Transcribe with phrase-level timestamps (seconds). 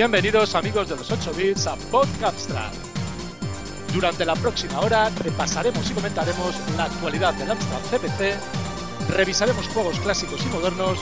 [0.00, 2.72] Bienvenidos amigos de los 8 bits a Podcapstrad.
[3.92, 8.34] Durante la próxima hora repasaremos y comentaremos la actualidad del Amstrad CPC,
[9.10, 10.98] revisaremos juegos clásicos y modernos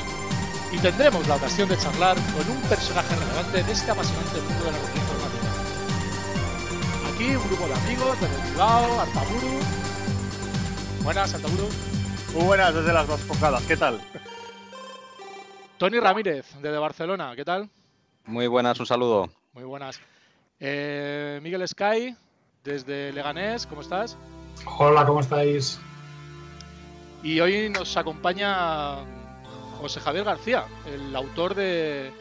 [0.72, 4.72] y tendremos la ocasión de charlar con un personaje relevante de este apasionante mundo de
[4.72, 5.46] la informática.
[7.14, 9.60] Aquí un grupo de amigos desde Bilbao, Artaburu.
[11.04, 11.68] Buenas, Artaburu.
[12.34, 14.00] Muy buenas desde las dos pocadas, ¿qué tal?
[15.76, 17.70] Tony Ramírez, desde Barcelona, ¿qué tal?
[18.28, 19.30] Muy buenas, un saludo.
[19.54, 19.98] Muy buenas.
[20.60, 22.14] Eh, Miguel Sky,
[22.62, 24.16] desde Leganés, ¿cómo estás?
[24.78, 25.80] Hola, ¿cómo estáis?
[27.22, 28.96] Y hoy nos acompaña
[29.80, 32.12] José Javier García, el autor de,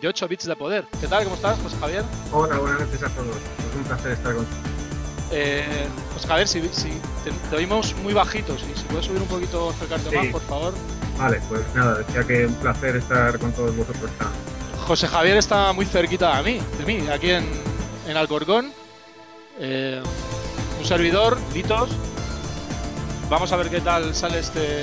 [0.00, 0.84] de 8 bits de poder.
[1.00, 1.24] ¿Qué tal?
[1.24, 2.04] ¿Cómo estás, José Javier?
[2.32, 3.36] Hola, buenas noches a todos.
[3.36, 4.56] Es un placer estar contigo.
[5.32, 6.90] Eh, José Javier, si, si
[7.24, 10.16] te, te, oímos muy bajitos y si puedes subir un poquito, acercarte Sí.
[10.16, 10.74] más, por favor.
[11.18, 14.10] Vale, pues nada, decía que un placer estar con todos vosotros.
[14.10, 14.30] esta-
[14.86, 17.48] José Javier está muy cerquita de mí, de mí, aquí en,
[18.06, 18.72] en Alcorcón.
[19.58, 20.02] Eh,
[20.78, 21.90] un servidor, Litos.
[23.30, 24.82] Vamos a ver qué tal sale este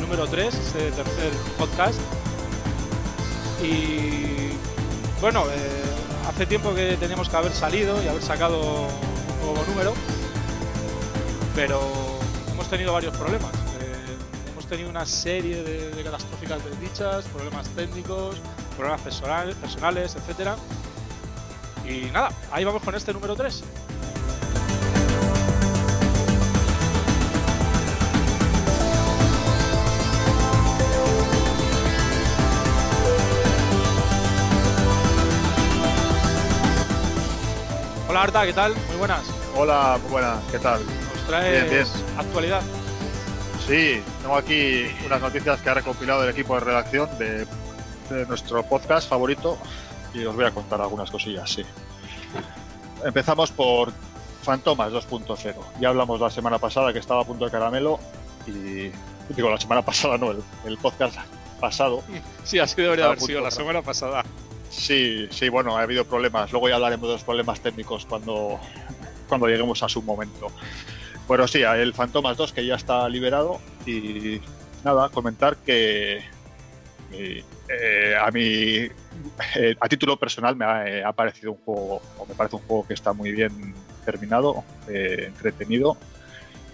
[0.00, 1.98] número 3, este tercer podcast.
[3.62, 4.50] Y
[5.20, 9.94] bueno, eh, hace tiempo que teníamos que haber salido y haber sacado un nuevo número,
[11.54, 11.80] pero
[12.50, 13.54] hemos tenido varios problemas.
[13.80, 14.16] Eh,
[14.50, 18.36] hemos tenido una serie de, de catastróficas desdichas, problemas técnicos,
[18.76, 20.56] problemas personales, personales etcétera.
[21.84, 23.64] Y nada, ahí vamos con este número 3.
[38.08, 38.74] Hola Arta, ¿qué tal?
[38.88, 39.22] Muy buenas.
[39.54, 40.80] Hola, muy buenas, ¿qué tal?
[40.84, 42.18] Nos traes Bien, bien.
[42.18, 42.62] actualidad.
[43.66, 47.46] Sí, tengo aquí unas noticias que ha recopilado el equipo de redacción de,
[48.08, 49.58] de nuestro podcast favorito
[50.14, 51.62] y os voy a contar algunas cosillas, sí.
[53.04, 53.92] Empezamos por
[54.42, 55.54] Fantomas 2.0.
[55.80, 57.98] Ya hablamos la semana pasada que estaba a punto de caramelo
[58.46, 58.90] y
[59.34, 61.18] digo la semana pasada, no, el, el podcast
[61.60, 62.02] pasado.
[62.44, 64.24] Sí, así debería haber sido la semana pasada.
[64.70, 66.52] Sí, sí, bueno, ha habido problemas.
[66.52, 68.60] Luego ya hablaremos de los problemas técnicos cuando,
[69.28, 70.48] cuando lleguemos a su momento.
[71.26, 74.40] Bueno, sí, el Fantomas 2 que ya está liberado y
[74.84, 76.22] nada, comentar que
[77.12, 78.88] eh, a mí,
[79.56, 82.62] eh, a título personal, me ha, eh, ha parecido un juego, o me parece un
[82.62, 83.74] juego que está muy bien
[84.04, 85.96] terminado, entretenido,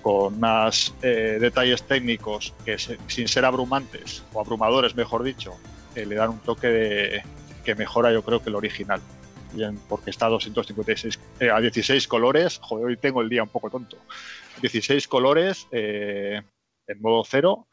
[0.02, 5.54] con más detalles técnicos que sin ser abrumantes, o abrumadores mejor dicho,
[5.94, 7.22] le dan un toque de,
[7.64, 9.00] que mejora yo creo que el original.
[9.88, 13.70] Porque está a 256, eh, a 16 colores, joder, hoy tengo el día un poco
[13.70, 13.98] tonto.
[14.62, 17.66] 16 colores en modo cero,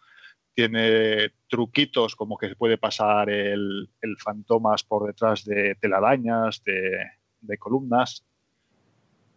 [0.59, 8.25] tiene truquitos como que se puede pasar el, fantomas por detrás de telarañas, de, columnas.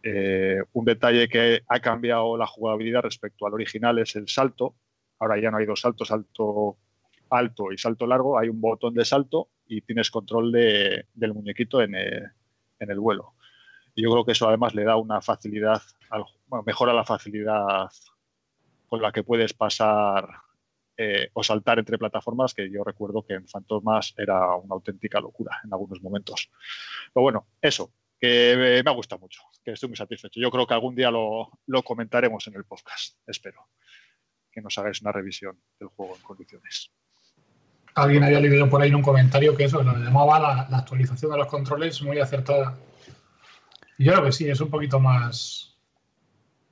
[0.03, 4.75] Eh, un detalle que ha cambiado la jugabilidad respecto al original es el salto.
[5.17, 6.75] Ahora ya no hay dos saltos, salto
[7.29, 11.81] alto y salto largo, hay un botón de salto y tienes control de- del muñequito
[11.81, 13.35] en el, vuelo.
[13.95, 15.81] Y yo creo que eso además le da una facilidad,
[16.65, 17.89] mejora la facilidad
[18.89, 20.42] con la que puedes pasar
[20.97, 25.59] eh, o saltar entre plataformas, que yo recuerdo que en Fantomas era una auténtica locura
[25.63, 26.49] en algunos momentos.
[27.13, 30.39] Pero bueno, eso, que me, me ha gustado mucho, que estoy muy satisfecho.
[30.39, 33.67] Yo creo que algún día lo, lo comentaremos en el podcast, espero,
[34.51, 36.91] que nos hagáis una revisión del juego en condiciones.
[37.95, 41.31] Alguien había leído por ahí en un comentario que eso, que lo llamaba la, actualización
[41.31, 42.75] de los controles muy acertada.
[43.99, 45.77] Yo creo que sí, es un poquito más,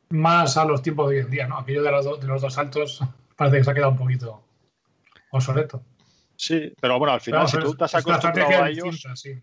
[0.09, 1.59] más a los tiempos de hoy en día, ¿no?
[1.59, 3.01] Aquello de los, do- de los dos saltos
[3.35, 4.43] parece que se ha quedado un poquito
[5.31, 5.83] obsoleto.
[6.35, 9.15] Sí, pero bueno, al final, Pero si tú te has acostumbrado estrategia a ellos, distinta,
[9.15, 9.39] sí.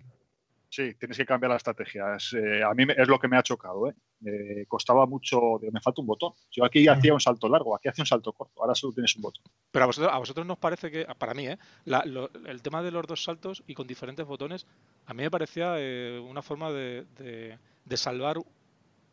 [0.69, 2.17] sí, tienes que cambiar la estrategia.
[2.17, 3.89] Es, eh, a mí me- es lo que me ha chocado.
[3.89, 3.95] ¿eh?
[4.21, 6.33] Me costaba mucho, digo, me falta un botón.
[6.51, 9.23] Yo aquí hacía un salto largo, aquí hacía un salto corto, ahora solo tienes un
[9.23, 9.45] botón.
[9.71, 11.59] Pero a vosotros, a vosotros nos parece que, para mí, ¿eh?
[11.85, 14.67] La- lo- el tema de los dos saltos y con diferentes botones,
[15.07, 18.39] a mí me parecía eh, una forma de, de- de salvar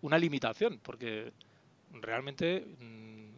[0.02, 1.32] una limitación, porque
[2.02, 3.35] realmente mm,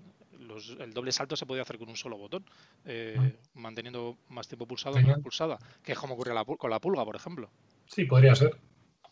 [0.47, 2.45] los- el doble salto se podía hacer con un solo botón,
[2.85, 5.15] eh, manteniendo más tiempo pulsado o Genial.
[5.17, 7.49] menos pulsada, que es como ocurre la con la pulga, por ejemplo.
[7.85, 8.57] Sí, podría ser.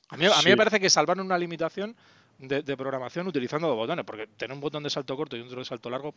[0.10, 0.50] A mí, a mí Sí.
[0.50, 1.96] me parece que salvaron una limitación
[2.40, 5.60] de, de programación utilizando dos botones, porque tener un botón de salto corto y otro
[5.60, 6.16] de salto largo,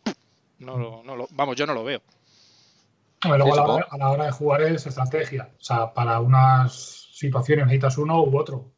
[0.58, 2.02] no, lo- no lo- vamos, yo no lo veo.
[3.24, 5.50] Hombre, luego a, la hora, a la hora de jugar es estrategia.
[5.58, 8.72] O sea, para unas situaciones necesitas uno u otro.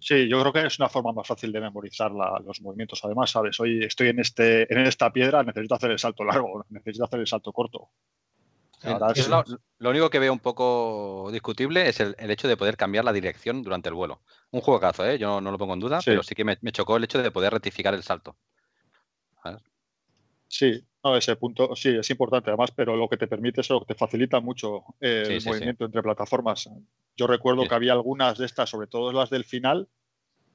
[0.00, 3.00] Sí, yo creo que es una forma más fácil de memorizar la- los movimientos.
[3.04, 7.04] Además, sabes, hoy estoy en este, en esta piedra, necesito hacer el salto largo, necesito
[7.04, 7.88] hacer el salto corto.
[9.28, 9.44] Lo,
[9.78, 13.12] lo único que veo un poco discutible es el, el hecho de poder cambiar la
[13.12, 14.20] dirección durante el vuelo.
[14.52, 15.18] Un juegazo, ¿eh?
[15.18, 16.10] Yo no lo pongo en duda, Sí.
[16.10, 18.36] pero sí que me, me chocó el hecho de poder rectificar el salto.
[20.46, 20.82] Sí,
[21.16, 23.94] ese punto sí es importante además, pero lo que te permite es lo que te
[23.94, 25.48] facilita mucho eh, Sí, el sí, sí.
[25.48, 26.68] movimiento entre plataformas.
[27.16, 29.88] Yo recuerdo que había algunas de estas, sobre todo las del final,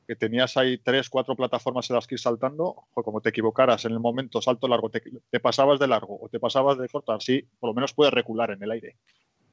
[0.08, 3.86] que tenías ahí tres, cuatro plataformas en las que ir saltando, o como te equivocaras
[3.86, 7.14] en el momento salto largo, te, te pasabas de largo o te pasabas de corto,
[7.14, 8.98] así por lo menos puedes recular en el aire.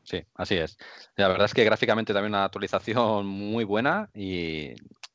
[0.03, 0.77] Sí, así es.
[1.17, 4.71] La verdad es que gráficamente también una actualización muy buena y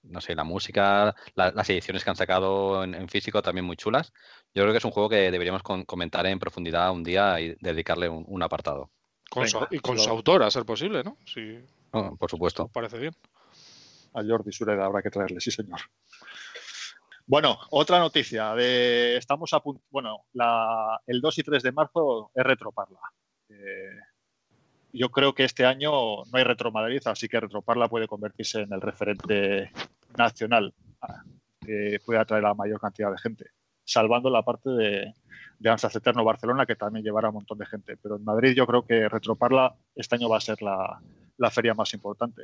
[0.10, 3.76] no sé, la música, la- las ediciones que han sacado en, en físico también muy
[3.78, 4.14] chulas.
[4.54, 7.56] Yo creo que es un juego que deberíamos con- comentar en profundidad un día y
[7.60, 8.92] dedicarle un, un apartado.
[9.30, 11.18] Con su- y con lo- su autor, a ser posible, ¿no?
[11.26, 11.60] Si
[11.92, 12.68] Oh, por supuesto.
[12.68, 13.16] parece bien.
[14.14, 15.80] A Jordi Sureda habrá que traerle, sí señor.
[17.28, 18.54] Bueno, otra noticia.
[18.54, 19.82] De, estamos a punto.
[19.90, 23.00] Bueno, la- el 2 y 3 de marzo es Retroparla.
[23.50, 23.98] Eh,
[24.94, 28.72] yo creo que este año no hay Retro Madrid, así que Retroparla puede convertirse en
[28.74, 29.72] el referente
[30.18, 30.74] nacional
[31.60, 33.46] que puede atraer a la mayor cantidad de gente,
[33.84, 35.14] salvando la parte de,
[35.60, 37.98] de Ansas Eterno Barcelona, que también llevará un montón de gente.
[37.98, 41.02] Pero en Madrid yo creo que Retroparla este año va a ser la,
[41.38, 42.44] la feria más importante.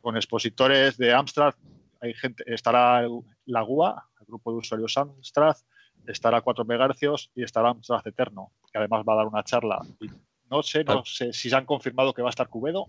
[0.00, 1.54] Con expositores de Amstrad,
[2.00, 3.06] hay gente, estará
[3.46, 5.56] la GUA, el grupo de usuarios Amstrad,
[6.06, 9.80] estará 4 MHz y estará Amstrad Eterno, que además va a dar una charla.
[10.00, 10.08] Y
[10.50, 12.86] no sé, no sé si se han confirmado que va a estar Cubedo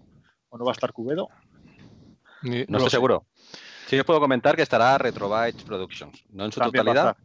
[0.49, 1.29] o no va a estar Cubedo.
[2.43, 3.25] No estoy sé.
[3.89, 6.23] Sí, os puedo comentar que estará Retrobytes Productions.
[6.29, 7.17] No en su También totalidad.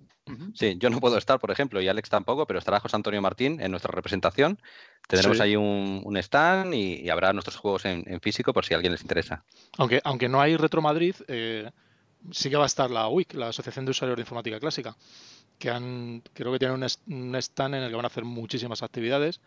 [0.54, 3.60] Sí, yo no puedo estar, por ejemplo, y Alex tampoco, pero estará José Antonio Martín
[3.60, 4.58] en nuestra representación.
[5.06, 5.42] Tendremos Sí.
[5.42, 8.78] ahí un, un stand y, y habrá nuestros juegos en, en físico por si a
[8.78, 9.44] alguien les interesa.
[9.76, 11.70] Aunque, aunque no hay Retro Madrid, eh,
[12.30, 14.96] sí que va a estar la UIC, la Asociación de Usuarios de Informática Clásica,
[15.58, 19.42] que han, creo que tienen un, stand en el que van a hacer muchísimas actividades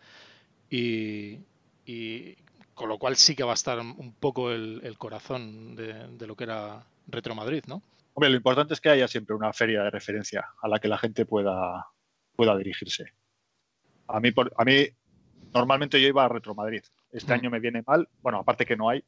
[0.70, 1.40] y,
[1.84, 2.36] y
[2.74, 6.26] con lo cual sí que va a estar un poco el, el corazón de, de
[6.28, 7.82] lo que era Retro Madrid, ¿no?
[8.14, 10.98] Hombre, lo importante es que haya siempre una feria de referencia a la que la
[10.98, 11.86] gente pueda,
[12.36, 13.12] pueda dirigirse.
[14.08, 14.86] A mí, por- a mí,
[15.54, 16.82] normalmente yo iba a Retro Madrid.
[17.12, 17.38] Este Mm.
[17.38, 19.02] año me viene mal, bueno, aparte que no hay,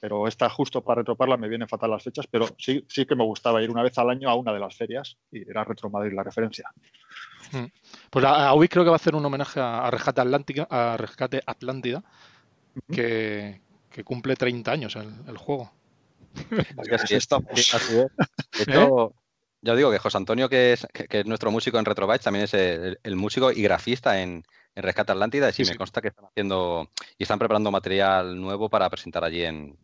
[0.00, 3.24] pero está justo para Retroparla, me vienen fatal las fechas, pero sí, sí que me
[3.24, 6.12] gustaba ir una vez al año a una de las ferias y era Retro Madrid
[6.14, 6.70] la referencia.
[8.10, 10.66] Pues la, la UIC creo que va a hacer un homenaje a, a Rescate Atlántica,
[10.70, 12.02] a Rescate Atlántida,
[12.92, 13.60] que,
[13.90, 15.72] que cumple 30 años el, el juego.
[16.98, 17.48] Así es, estamos.
[17.52, 18.06] sí, así es.
[18.56, 19.14] De hecho,
[19.62, 22.44] ya digo que José Antonio, que es, que, que es nuestro músico en Retrobytes, también
[22.44, 24.44] es el, el músico y grafista en,
[24.74, 25.48] en Rescate Atlántida.
[25.48, 29.24] Y sí, Sí, me consta que están haciendo y están preparando material nuevo para presentar
[29.24, 29.78] allí en,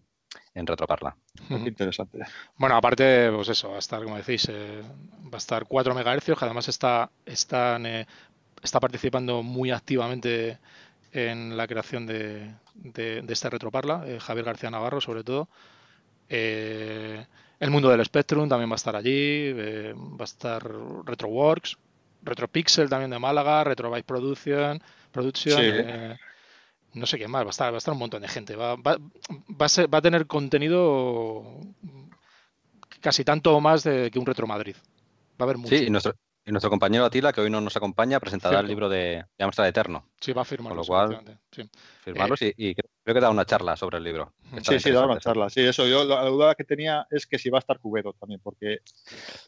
[0.55, 1.17] en Retroparla.
[1.49, 2.19] Interesante.
[2.57, 4.83] Bueno, aparte, pues eso, va a estar, como decís, eh,
[5.25, 8.07] va a estar 4 MHz, que además está, están, eh,
[8.63, 10.59] está participando muy activamente
[11.13, 15.49] en la creación de, de, de este retroparla, eh, Javier García Navarro sobre todo.
[16.31, 17.27] Eh,
[17.59, 20.63] el mundo del Spectrum también va a estar allí, eh, va a estar
[21.05, 21.77] RetroWorks,
[22.23, 24.81] RetroPixel también de Málaga, Retrobyte Production,
[25.13, 25.67] Production Sí.
[25.67, 26.17] eh,
[26.95, 28.57] no sé qué más, va a estar, va a estar un montón de gente.
[28.57, 31.45] Va, va, va a, ser- va a tener contenido
[33.01, 34.77] casi tanto o más de, que un Retro Madrid.
[35.41, 35.77] Va a haber mucho.
[35.77, 38.63] Sí, y nuestro, y nuestro compañero Atila, que hoy no nos acompaña, presentará Cierto.
[38.65, 40.07] el libro de, de Amstrad Eterno.
[40.21, 40.71] Sí, va a firmar.
[40.71, 41.69] Con lo cual- Sí.
[42.03, 44.33] Firmarlos y, y creo que da una charla sobre el libro.
[44.63, 45.51] Sí, Sí, da una charla.
[45.51, 45.87] Sí, eso.
[45.87, 48.79] Yo la, la duda que tenía es que si va a estar Cubedo también, porque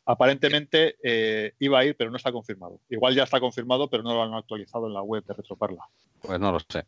[0.06, 2.80] aparentemente eh, iba a ir, pero no está confirmado.
[2.88, 5.84] Igual ya está confirmado, pero no lo han actualizado en la web de Retroparla.
[6.20, 6.84] Pues no lo sé.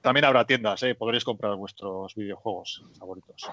[0.00, 0.94] También habrá tiendas, ¿eh?
[0.94, 3.50] podréis comprar vuestros videojuegos favoritos.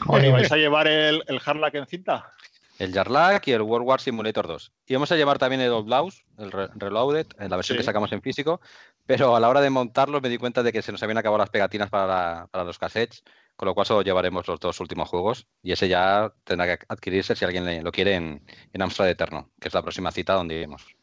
[0.00, 2.32] Joder, ¿Vais a llevar el, el Harlack en cinta?
[2.78, 4.72] El Jarlac y el World War Simulator 2.
[4.86, 7.80] Y vamos a llevar también el Old Blouse, el Re- Reloaded, en la versión Sí.
[7.80, 8.60] que sacamos en físico,
[9.06, 11.38] pero a la hora de montarlos me di cuenta de que se nos habían acabado
[11.38, 13.22] las pegatinas para, la- para los cassettes,
[13.56, 17.34] con lo cual solo llevaremos los dos últimos juegos y ese ya tendrá que adquirirse
[17.34, 20.56] si alguien le- lo quiere en, en Amstrad Eterno, que es la próxima cita donde
[20.56, 20.95] iremos.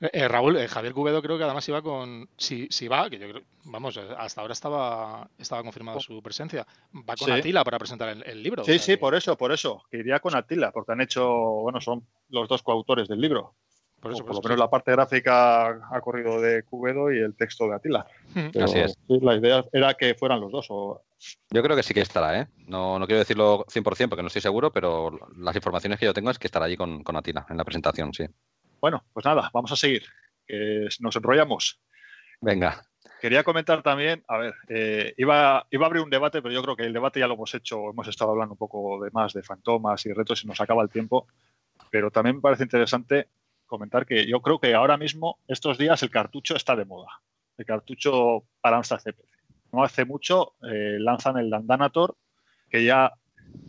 [0.00, 2.28] Eh, eh, Raúl, eh, Javier Cubedo creo que además iba con.
[2.36, 3.42] Si, si va, que yo creo.
[3.64, 6.66] Vamos, hasta ahora estaba, estaba confirmada su presencia.
[6.94, 7.30] Va con Sí.
[7.32, 8.62] Atila para presentar el, el libro.
[8.62, 9.82] o Sí, sea sí, que- por eso, por eso.
[9.90, 13.54] Que iría con Atila, porque han hecho, bueno, son los dos coautores del libro.
[14.00, 14.60] por eso, por por lo menos sí.
[14.60, 18.06] la parte gráfica ha corrido de Cubedo y el texto de Atila.
[18.32, 18.96] Pero Así es.
[19.06, 20.66] sí, la idea era que fueran los dos.
[20.70, 21.02] O...
[21.50, 22.46] Yo creo que sí que estará, ¿eh?
[22.66, 26.30] No, no quiero decirlo 100% porque no estoy seguro, pero las informaciones que yo tengo
[26.30, 28.24] es que estará allí con, con Atila en la presentación, sí.
[28.80, 30.04] Bueno, pues nada, vamos a seguir.
[30.46, 31.80] Que nos enrollamos.
[32.40, 32.82] Venga,
[33.20, 36.74] Quería comentar también, a ver, eh, iba, iba a abrir un debate, pero yo creo
[36.74, 39.42] que el debate ya lo hemos hecho, hemos estado hablando un poco de más de
[39.42, 41.26] fantomas y retos y nos acaba el tiempo,
[41.90, 43.28] pero también me parece interesante
[43.66, 47.20] comentar que yo creo que ahora mismo, estos días, el cartucho está de moda.
[47.58, 49.28] el cartucho para Amstrad CPC.
[49.72, 52.16] No hace mucho eh, lanzan el Dandanator,
[52.70, 53.12] que ya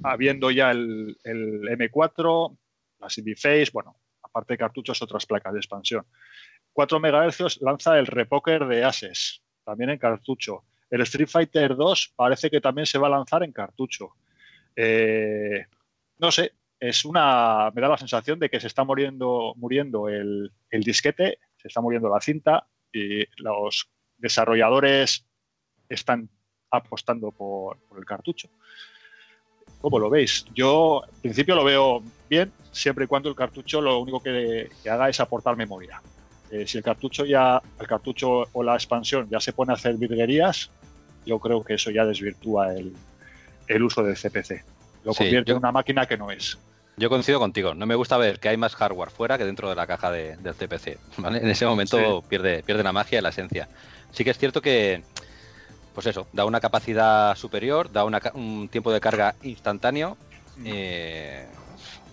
[0.01, 2.58] habiendo ya el, el M4,
[3.00, 3.98] la Face, bueno,
[4.32, 6.06] aparte de cartuchos, otras placas de expansión.
[6.74, 10.64] 4 MHz lanza el Repoker de Ases, también en cartucho.
[10.90, 14.16] El Street Fighter 2 parece que también se va a lanzar en cartucho.
[14.76, 15.66] Eh,
[16.18, 17.72] no sé, es una.
[17.72, 21.82] Me da la sensación de que se está muriendo, muriendo el, el disquete, se está
[21.82, 25.26] muriendo la cinta y los desarrolladores
[25.90, 26.30] están
[26.70, 28.50] apostando por, por el cartucho.
[29.82, 30.46] ¿Cómo lo veis?
[30.54, 34.90] Yo, en principio, lo veo bien, siempre y cuando el cartucho lo único que, que
[34.90, 36.02] haga es aportar memoria.
[36.52, 39.96] Eh, si el cartucho ya, el cartucho o la expansión ya se pone a hacer
[39.96, 40.70] virguerías,
[41.26, 42.94] yo creo que eso ya desvirtúa el,
[43.68, 44.64] el uso del CPC.
[45.04, 46.58] Lo Sí, convierte yo- en una máquina que no es.
[46.98, 47.74] Yo coincido contigo.
[47.74, 50.36] No me gusta ver que hay más hardware fuera que dentro de la caja de-
[50.38, 51.00] del CPC.
[51.18, 51.40] ¿vale?
[51.40, 53.68] En ese momento pierde, pierde la magia y la esencia.
[54.12, 55.04] Sí que es cierto que,
[55.94, 60.18] pues eso, da una capacidad superior, da una un tiempo de carga instantáneo.
[60.66, 61.48] eh,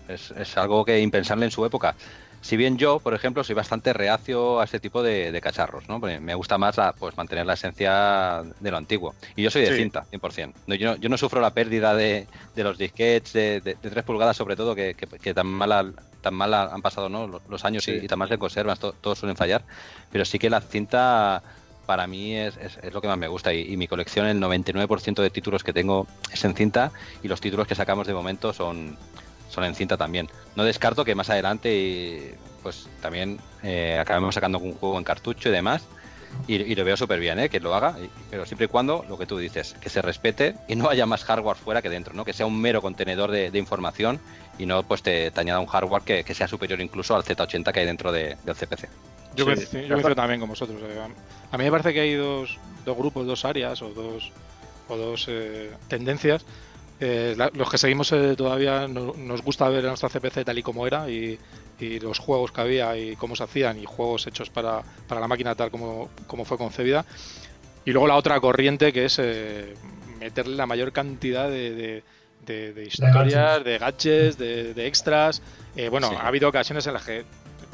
[0.09, 1.95] es, es algo que impensable en su época.
[2.41, 5.99] Si bien yo, por ejemplo, soy bastante reacio a este tipo de, de cacharros, ¿no?
[6.01, 9.15] Porque Me gusta más la- pues, mantener la esencia de lo antiguo.
[9.35, 9.77] Y yo soy de Sí.
[9.83, 10.55] cinta, 100%.
[10.69, 13.91] No, yo, no, yo no sufro la pérdida de, de los disquets de, de, de
[13.91, 17.27] 3 pulgadas, sobre todo, que, que- que tan mal tan mal han pasado ¿no?
[17.49, 18.05] los, años y- Sí.
[18.05, 19.65] y, tan mal se conservan, to- todos suelen fallar.
[20.11, 21.43] Pero sí que la cinta
[21.89, 22.59] para mí es,
[22.93, 26.45] lo que más me gusta y, mi colección, el 99% de títulos que tengo es
[26.45, 26.93] en cinta
[27.23, 28.99] y los títulos que sacamos de momento son,
[29.49, 30.29] son en cinta también.
[30.55, 35.53] No descarto que más adelante pues también eh, acabemos sacando un juego en cartucho y
[35.53, 35.83] demás.
[36.47, 37.49] Y, lo veo súper bien, ¿eh?
[37.49, 37.97] que lo haga,
[38.31, 41.25] pero siempre y cuando, lo que tú dices, que se respete y no haya más
[41.25, 42.27] hardware fuera que dentro, ¿no?
[42.27, 44.21] que sea un mero contenedor de, información
[44.59, 47.81] y no pues te, añada un hardware que, que sea superior incluso al Z80 que
[47.81, 48.91] hay dentro de- del CPC.
[49.39, 49.55] Yo, Sí.
[49.55, 50.81] coincido, yo coincido también con vosotros.
[50.83, 50.99] eh.
[51.51, 54.31] A mí me parece que hay dos, dos grupos, dos áreas o dos,
[54.89, 56.45] o dos eh, tendencias.
[57.01, 60.63] Eh, la- los que seguimos eh, todavía no- nos gusta ver nuestra CPC tal y
[60.65, 61.39] como era y,
[61.79, 65.29] y los juegos que había y cómo se hacían y juegos hechos para, para la
[65.29, 67.05] máquina tal como, como fue concebida.
[67.85, 69.75] Y luego la otra corriente que es eh,
[70.19, 72.03] meterle la mayor cantidad de, de-
[72.45, 75.41] de- de historias, de gadgets, de, de extras.
[75.77, 76.17] Eh, bueno, Sí.
[76.19, 77.25] ha habido ocasiones en las que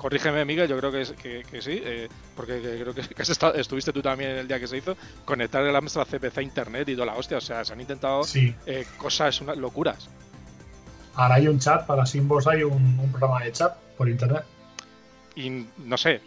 [0.05, 3.23] corrígeme Miguel, yo creo que, es- que, que sí, eh, porque que- creo que, que
[3.61, 4.95] estuviste tú también el día que se hizo,
[5.25, 8.23] conectar el Amstrad CPC a internet y toda la hostia, o sea, se han intentado
[8.25, 8.55] Sí.
[8.67, 10.11] eh, cosas, unas locuras.
[11.15, 14.45] Ahora hay un chat, para Symbols hay un, un programa de chat por internet.
[15.37, 16.21] Y no sé, eh,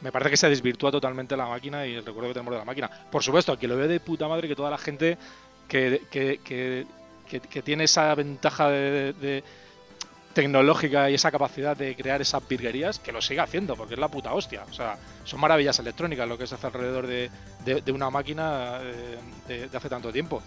[0.00, 2.64] me parece que se desvirtúa totalmente la máquina y el recuerdo que tenemos de la
[2.64, 2.88] máquina.
[3.10, 5.18] Por supuesto, que lo ve de puta madre que toda la gente
[5.68, 6.86] que, que, que,
[7.28, 9.44] que- que tiene esa ventaja de, de-
[10.34, 14.08] tecnológica y esa capacidad de crear esas virguerías, que lo siga haciendo, porque es la
[14.08, 14.64] puta hostia.
[14.70, 17.30] O sea, son maravillas electrónicas lo que se hace alrededor de,
[17.64, 19.18] de- de una máquina eh,
[19.48, 20.42] de, de hace tanto tiempo.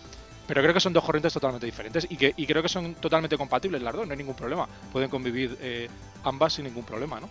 [0.47, 3.37] Pero creo que son dos corrientes totalmente diferentes y que y creo que son totalmente
[3.37, 4.67] compatibles las dos, no hay ningún problema.
[4.91, 5.87] Pueden convivir eh,
[6.23, 7.29] ambas sin ningún problema, ¿no?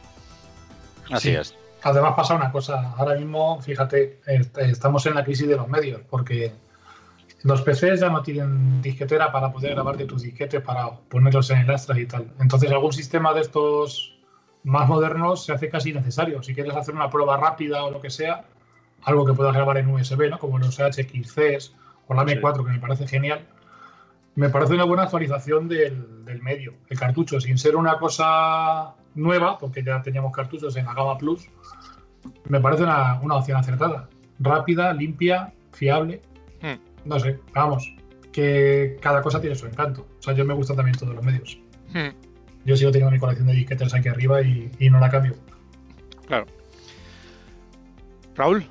[1.11, 1.35] Así Sí.
[1.37, 1.55] es.
[1.83, 6.01] Además pasa una cosa, ahora mismo, fíjate, est- estamos en la crisis de los medios,
[6.11, 6.53] porque
[7.43, 11.59] los PCs ya no tienen disquetera para poder grabar de tus disquetes para ponerlos en
[11.59, 12.31] el Astra y tal.
[12.39, 14.19] Entonces algún sistema de estos
[14.63, 16.43] más modernos se hace casi necesario.
[16.43, 18.45] Si quieres hacer una prueba rápida o lo que sea,
[19.03, 20.39] algo que puedas grabar en USB, ¿no?
[20.39, 21.75] como los HXCs
[22.09, 23.47] o la M4, que me parece genial,
[24.35, 26.75] me parece una buena actualización del, del medio.
[26.89, 31.49] El cartucho, sin ser una cosa nueva, porque ya teníamos cartuchos en la gama Plus,
[32.49, 34.09] me parece una, una opción acertada.
[34.39, 36.21] Rápida, limpia, fiable.
[36.61, 36.90] Hmm.
[37.05, 37.95] No sé, vamos,
[38.33, 40.07] que cada cosa tiene su encanto.
[40.19, 41.59] O sea, yo me gustan también todos los medios.
[41.93, 42.11] Hmm,
[42.65, 45.35] Yo sigo teniendo mi colección de disquetes aquí arriba y, y no la cambio.
[46.27, 46.47] Claro.
[48.37, 48.65] Raúl,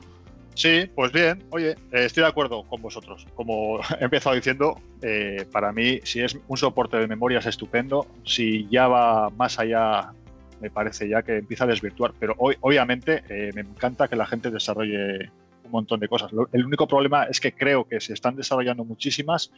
[0.59, 3.25] Sí, pues bien, oye, eh, estoy de acuerdo con vosotros.
[3.33, 8.05] Como he empezado diciendo, eh, para mí, si es un soporte de memoria es estupendo.
[8.25, 10.11] Si ya va más allá,
[10.59, 12.11] me parece ya que empieza a desvirtuar.
[12.19, 15.31] Pero hoy, obviamente, eh, me encanta que la gente desarrolle
[15.69, 16.31] un montón de cosas.
[16.33, 19.51] Lo- el único problema es que creo que se están desarrollando muchísimas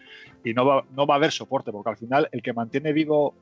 [0.43, 3.33] y no va, no va a haber soporte, porque al final el que mantiene vivo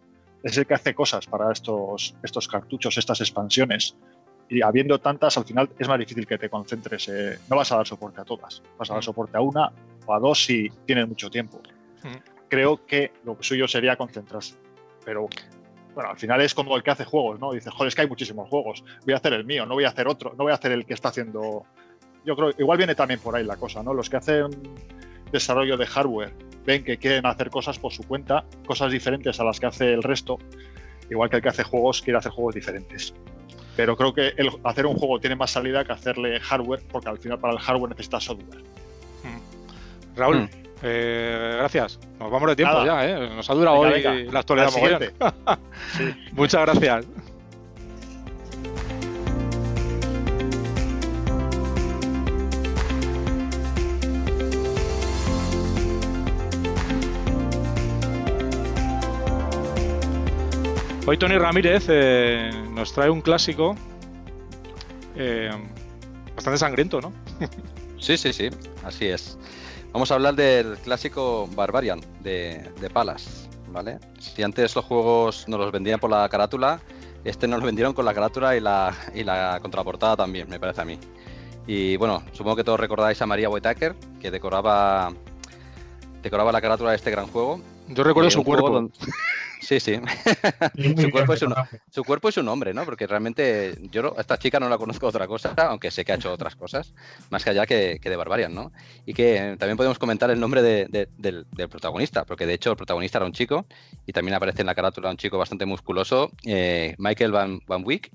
[0.44, 3.96] es el que hace cosas para estos, estos cartuchos, estas expansiones
[4.48, 7.08] y habiendo tantas, al final es más difícil que te concentres.
[7.10, 9.06] eh, no vas a dar soporte a todas, vas a dar Mm.
[9.06, 9.72] soporte a una
[10.06, 11.60] o a dos si tienes mucho tiempo.
[12.04, 12.16] Mm.
[12.48, 14.56] Creo que lo suyo sería concentrarse.
[15.06, 15.28] Pero
[15.94, 17.52] bueno, al final es como el que hace juegos, ¿no?
[17.52, 18.84] Dices, joder, es que hay muchísimos juegos.
[19.06, 20.86] Voy a hacer el mío, no voy a hacer otro, no voy a hacer el
[20.86, 21.66] que está haciendo.
[22.26, 23.94] Yo creo, igual viene también por ahí la cosa, ¿no?
[23.94, 24.48] Los que hacen
[25.32, 26.34] desarrollo de hardware
[26.66, 30.04] ven que quieren hacer cosas por su cuenta, cosas diferentes a las que hace el
[30.04, 30.38] resto,
[31.10, 33.14] igual que el que hace juegos quiere hacer juegos diferentes.
[33.76, 37.18] pero creo que el, hacer un juego tiene más salida que hacerle hardware, porque al
[37.18, 38.62] final para el hardware necesitas software.
[40.18, 40.50] Raúl, Mm.
[40.84, 41.98] eh, gracias.
[42.20, 42.86] Nos vamos de tiempo Nada.
[42.86, 43.30] ya, ¿eh?
[43.36, 44.34] Nos ha durado Venga, hoy venga.
[44.34, 44.70] la actualidad.
[45.98, 46.04] Sí.
[46.34, 47.08] Muchas gracias.
[61.10, 63.76] Hoy Tony Ramírez eh, nos trae un clásico
[65.16, 65.50] eh,
[66.36, 67.12] bastante sangriento, ¿no?
[68.00, 68.48] Sí, sí, sí,
[68.86, 69.40] así es.
[69.92, 73.98] Vamos a hablar del clásico Barbarian de, de Palas, ¿vale?
[74.20, 76.80] Si antes los juegos nos los vendían por la carátula,
[77.24, 80.80] este nos lo vendieron con la carátula y la, y la contraportada también, me parece
[80.82, 81.00] a mí.
[81.66, 85.12] Y bueno, supongo que todos recordáis a María Whitaker, que decoraba,
[86.22, 87.60] decoraba la carátula de este gran juego.
[87.88, 88.70] Yo recuerdo Eh, su cuerpo.
[88.70, 88.94] donde-
[89.60, 89.96] Sí, sí.
[90.98, 91.54] Su cuerpo es un-.
[91.92, 92.86] Su cuerpo nombre, ¿no?
[92.86, 96.12] Porque realmente yo no- a esta chica no la conozco otra cosa, aunque sé que
[96.14, 96.94] ha hecho otras cosas,
[97.30, 98.72] más que allá que, que de Barbarian, ¿no?
[99.06, 102.54] Y que eh, también podemos comentar el nombre de- de- del, del protagonista, porque de
[102.54, 103.66] hecho el protagonista era un chico
[104.06, 108.12] y también aparece en la carátula un chico bastante musculoso, eh, Michael Van, Van Wyck,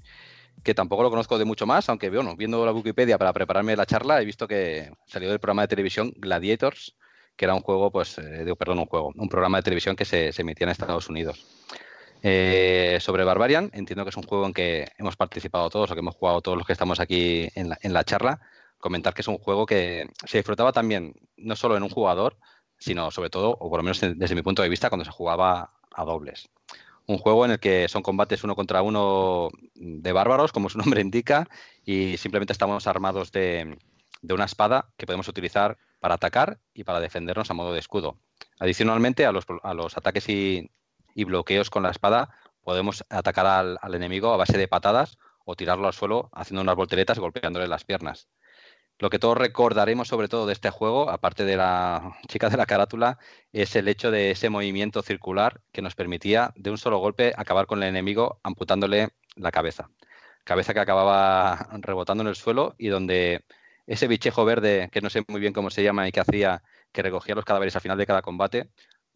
[0.63, 3.85] que tampoco lo conozco de mucho más, aunque bueno, viendo la Wikipedia para prepararme la
[3.87, 6.95] charla he visto que salió del programa de televisión Gladiators,
[7.37, 10.05] que era un juego, pues, eh, digo, perdón, un juego, un programa de televisión que
[10.05, 11.45] se, emitía en Estados Unidos.
[12.23, 16.01] Eh, sobre Barbarian, entiendo que es un juego en que hemos participado todos o que
[16.01, 18.41] hemos jugado todos los que estamos aquí en la, en la charla.
[18.79, 22.39] Comentar que es un juego que se disfrutaba también, no solo en un jugador,
[22.79, 25.73] sino sobre todo, o por lo menos desde mi punto de vista, cuando se jugaba
[25.91, 26.49] a dobles.
[27.07, 31.01] Un juego en el que son combates uno contra uno de bárbaros, como su nombre
[31.01, 31.49] indica,
[31.85, 33.77] y simplemente estamos armados de,
[34.25, 38.19] de una espada que podemos utilizar para atacar y para defendernos a modo de escudo.
[38.59, 40.71] Adicionalmente, a los, ataques y,
[41.15, 42.31] y bloqueos con la espada,
[42.63, 46.77] podemos atacar al, al enemigo a base de patadas o tirarlo al suelo haciendo unas
[46.77, 48.29] volteretas y golpeándole las piernas.
[48.99, 52.65] Lo que todos recordaremos sobre todo de este juego, aparte de la chica de la
[52.65, 53.19] carátula,
[53.53, 57.67] es el hecho de ese movimiento circular que nos permitía de un solo golpe acabar
[57.67, 59.91] con el enemigo amputándole la cabeza.
[60.45, 63.45] Cabeza que acababa rebotando en el suelo y donde
[63.87, 67.03] ese bichejo verde, que no sé muy bien cómo se llama y que hacía que
[67.03, 68.71] recogía los cadáveres al final de cada combate,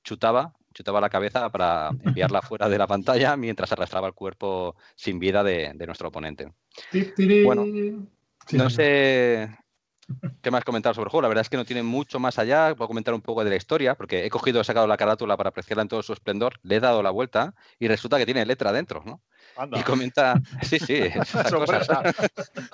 [0.05, 5.19] chutaba, chutaba la cabeza para enviarla fuera de la pantalla mientras arrastraba el cuerpo sin
[5.19, 6.53] vida de, de nuestro oponente.
[7.45, 7.65] Bueno,
[8.53, 9.49] no sé
[10.43, 11.23] qué más comentar sobre el juego.
[11.23, 12.75] La verdad es que no tiene mucho más allá.
[12.75, 15.51] Puedo comentar un poco de la historia, porque he cogido, he sacado la carátula para
[15.51, 18.73] apreciarla en todo su esplendor, le he dado la vuelta y resulta que tiene letra
[18.73, 19.23] dentro, ¿no?
[19.57, 19.79] Anda.
[19.81, 21.87] Y comenta, sí, sí, esas cosas.
[21.87, 22.03] Sorpresa.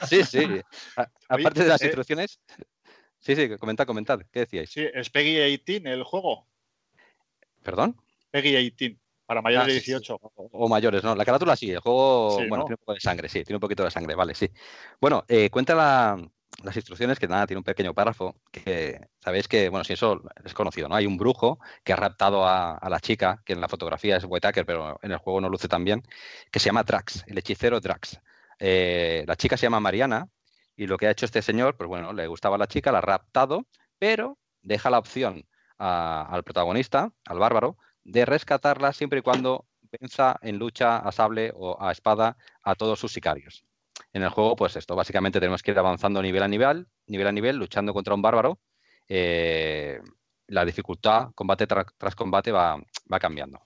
[0.06, 0.60] Sí, sí.
[0.96, 2.40] A- aparte de las eh, instrucciones,
[3.18, 4.20] sí, sí, comentad, comentad.
[4.30, 4.70] ¿Qué decíais?
[4.70, 6.46] Sí, es Peggy 18 el juego.
[7.62, 7.96] ¿Perdón?
[8.30, 9.92] Peggy 18, para mayores Ah, de sí, sí.
[9.92, 10.18] 18.
[10.20, 11.14] O, o mayores, ¿no?
[11.14, 12.64] La carátula sí, el juego, Sí, bueno, ¿no?
[12.66, 14.50] tiene un poco de sangre, sí, tiene un poquito de sangre, vale, sí.
[15.00, 16.18] Bueno, eh, cuenta la-
[16.64, 20.54] las instrucciones que nada, tiene un pequeño párrafo que sabéis que, bueno, si eso es
[20.54, 20.96] conocido, ¿no?
[20.96, 24.64] Hay un brujo que ha raptado a, la chica, que en la fotografía es Whitaker,
[24.64, 26.02] pero en el juego no luce tan bien,
[26.50, 28.20] que se llama Drax, el hechicero Drax.
[28.58, 30.28] Eh, la chica se llama Mariana
[30.76, 32.98] y lo que ha hecho este señor, pues bueno, le gustaba a la chica, la
[32.98, 33.66] ha raptado,
[33.98, 35.46] pero deja la opción
[35.78, 41.76] al protagonista, al bárbaro, de rescatarla siempre y cuando venza en lucha a sable o
[41.80, 43.64] a espada a todos sus sicarios.
[44.12, 47.32] En el juego, pues esto, básicamente tenemos que ir avanzando nivel a nivel, nivel a
[47.32, 48.60] nivel, luchando contra un bárbaro.
[49.08, 50.00] Eh,
[50.48, 52.80] la dificultad, combate tra- tras combate, va,
[53.20, 53.60] cambiando,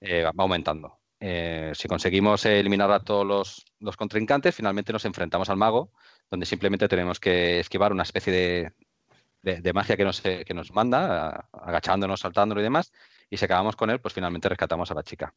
[0.00, 0.98] eh, va aumentando.
[1.18, 5.92] Eh, si conseguimos eliminar a todos los, contrincantes, finalmente nos enfrentamos al mago,
[6.30, 8.72] donde simplemente tenemos que esquivar una especie
[9.42, 12.92] de, magia que nos, manda, agachándonos, saltándolo y demás,
[13.28, 15.34] y si acabamos con él, pues finalmente rescatamos a la chica.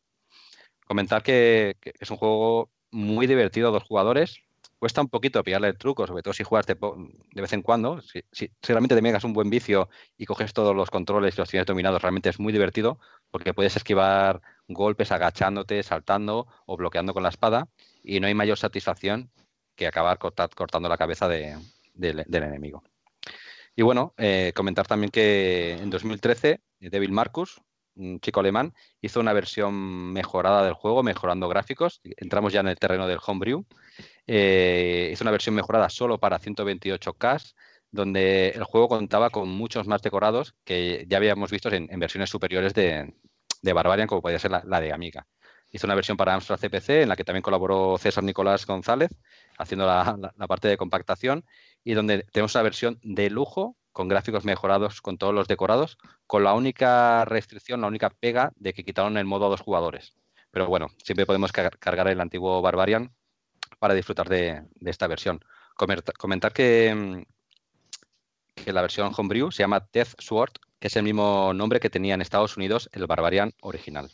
[0.86, 4.38] Comentar que es un juego muy divertido a dos jugadores.
[4.80, 6.78] Cuesta un poquito pillarle el truco, sobre todo si juegas de,
[7.34, 8.02] vez en cuando.
[8.02, 11.66] Si, realmente te megas un buen vicio y coges todos los controles y los tienes
[11.66, 13.00] dominados, realmente es muy divertido
[13.32, 17.68] porque puedes esquivar golpes agachándote, saltando o bloqueando con la espada
[18.04, 19.32] y no hay mayor satisfacción
[19.76, 21.58] que acabar corta- cortando la cabeza de-
[21.94, 22.84] del- enemigo.
[23.76, 27.62] Y bueno, eh, comentar también que en 2013 Devil Marcus,
[27.96, 29.74] un chico alemán, hizo una versión
[30.14, 32.02] mejorada del juego, mejorando gráficos.
[32.04, 33.66] Entramos ya en el terreno del homebrew.
[34.28, 37.54] Eh, hizo una versión mejorada solo para 128K,
[37.92, 42.74] donde el juego contaba con muchos más decorados que ya habíamos visto en, versiones superiores
[42.74, 43.14] de,
[43.62, 45.28] de Barbarian, como podía ser la, la de Amiga.
[45.72, 49.10] Hizo una versión para Amstrad CPC, en la que también colaboró César Nicolás González,
[49.58, 51.46] haciendo la- la- la parte de compactación
[51.84, 56.44] y donde tenemos una versión de lujo con gráficos mejorados con todos los decorados, con
[56.44, 60.14] la única restricción, la única pega de que quitaron el modo a dos jugadores.
[60.52, 63.14] Pero bueno, siempre podemos car- cargar el antiguo Barbarian
[63.80, 65.40] para disfrutar de, esta versión.
[65.76, 67.22] Comentar, mm,
[68.56, 72.14] que la versión Homebrew se llama Death Sword, que es el mismo nombre que tenía
[72.14, 74.12] en Estados Unidos el Barbarian original.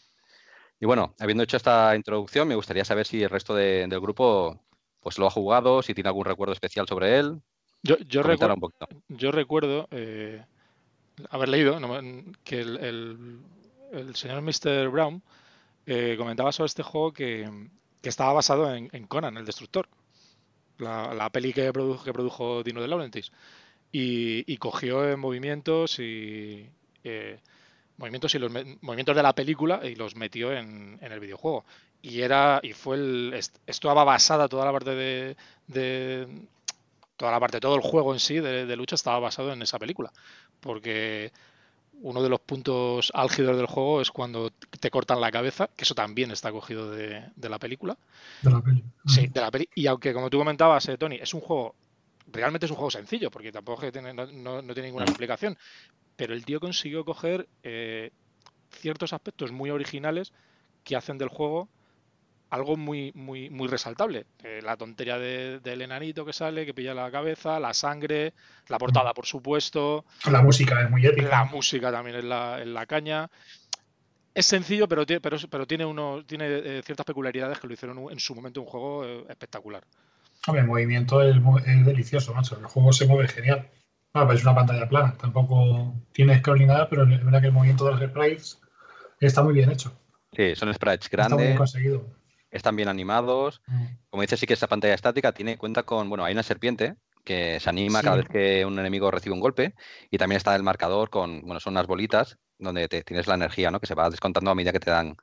[0.80, 4.62] Y bueno, habiendo hecho esta introducción, me gustaría saber si el resto de- del grupo
[5.02, 7.42] pues lo ha jugado, si tiene algún recuerdo especial sobre él.
[7.84, 8.88] Yo, yo, recuerdo, un poquito.
[9.08, 10.44] yo recuerdo eh,
[11.30, 12.00] haber leído no
[12.44, 13.40] que el, el-
[13.94, 14.90] el señor Mr.
[14.90, 15.22] Brown
[15.88, 17.50] eh, comentaba sobre este juego que,
[18.02, 19.90] que estaba basado en, en Conan, el Destructor,
[20.78, 23.32] la, la peli que produjo, que produjo Dino de Laurentiis.
[23.92, 26.70] Y, y cogió movimientos y
[27.04, 27.40] eh,
[27.98, 31.66] movimientos y los movimientos de la película y los metió en, en el videojuego.
[32.02, 35.38] Y era y fue el est- estaba basada toda la parte de,
[35.68, 36.48] de-
[37.20, 39.78] toda la parte todo el juego en sí de, de lucha estaba basado en esa
[39.78, 40.12] película,
[40.62, 41.32] porque
[42.02, 45.96] uno de los puntos álgidos del juego es cuando te cortan la cabeza, que eso
[45.96, 47.98] también está cogido de, de la película.
[48.42, 48.84] de la peli.
[49.06, 49.68] Sí, de la peli.
[49.76, 51.76] Y aunque, como tú comentabas, eh, Tony, es un juego,
[52.28, 55.06] realmente es un juego sencillo, porque tampoco es que tiene, no, no- no tiene ninguna
[55.06, 55.58] explicación,
[56.16, 58.12] pero el tío consiguió coger eh,
[58.72, 60.32] ciertos aspectos muy originales
[60.84, 61.70] que hacen del juego
[62.50, 64.26] algo muy, muy, muy resaltable.
[64.44, 68.34] Eh, la tontería de- del enanito que sale, que pilla la cabeza, la sangre,
[68.68, 71.46] la portada, por supuesto, La música es muy la épica.
[71.46, 73.30] música también en la, en la caña.
[74.34, 78.12] Es sencillo, pero tiene, pero, pero tiene, uno, tiene eh, ciertas peculiaridades que lo hicieron
[78.12, 79.84] en su momento un juego eh, espectacular.
[80.48, 81.36] Hombre, el movimiento es,
[81.66, 82.58] es delicioso, macho.
[82.58, 83.70] El juego se mueve genial.
[84.14, 85.16] Bueno, pues es una pantalla plana.
[85.18, 88.60] Tampoco tiene scroll ni nada, pero es verdad que el movimiento de los sprites
[89.20, 89.92] está muy bien hecho.
[90.32, 92.06] Sí, son sprites Está muy bien grandes, conseguido.
[92.52, 93.62] Están bien animados.
[94.10, 97.60] Como dice, sí que esa pantalla estática tiene cuenta con, bueno, hay una serpiente que
[97.60, 98.06] se anima Sí.
[98.06, 99.76] cada vez que un enemigo recibe un golpe
[100.10, 103.70] y también está el marcador con, bueno, son unas bolitas donde te, tienes la energía,
[103.72, 103.80] ¿no?
[103.80, 105.16] Que se va descontando a medida que te dan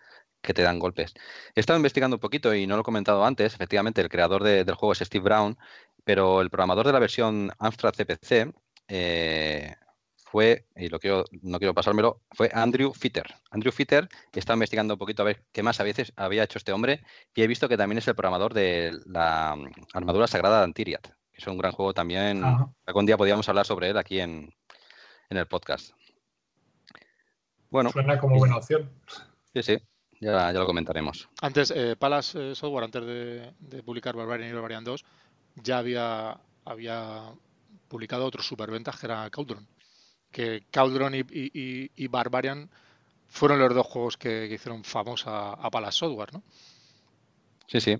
[0.43, 1.12] que te dan golpes.
[1.57, 4.65] He estado investigando un poquito y no lo he comentado antes, efectivamente el creador de-
[4.65, 5.59] del juego es Steve Brown,
[6.05, 8.53] pero el programador de la versión Amstrad CPC
[8.87, 9.75] eh,
[10.37, 13.25] fue, y lo quiero, no quiero pasármelo, fue Andrew Fitter.
[13.51, 16.59] Andrew Fitter, he estado investigando un poquito a ver qué más a veces había hecho
[16.59, 17.03] este hombre
[17.35, 21.07] y he visto que también es el programador de la mm, armadura sagrada de Antiriat,
[21.33, 22.44] que es un gran juego también.
[22.44, 22.70] Ajá.
[22.85, 24.53] Algún día podríamos hablar sobre él aquí en,
[25.31, 25.92] en el podcast.
[27.70, 28.90] Bueno, Suena como buena opción.
[29.55, 29.79] sí, sí,
[30.20, 31.31] ya, ya lo comentaremos.
[31.40, 35.03] Antes, eh, Palace eh, Software, antes de, de publicar Barbarian y Barbarian 2,
[35.62, 37.33] ya había, había
[37.88, 39.66] publicado otros superventas que era Cauldron.
[40.31, 42.69] Que Cauldron y, Barbarian
[43.29, 46.43] fueron los dos juegos que, hicieron famosa a Palace Software, ¿no?
[47.67, 47.99] Sí, sí,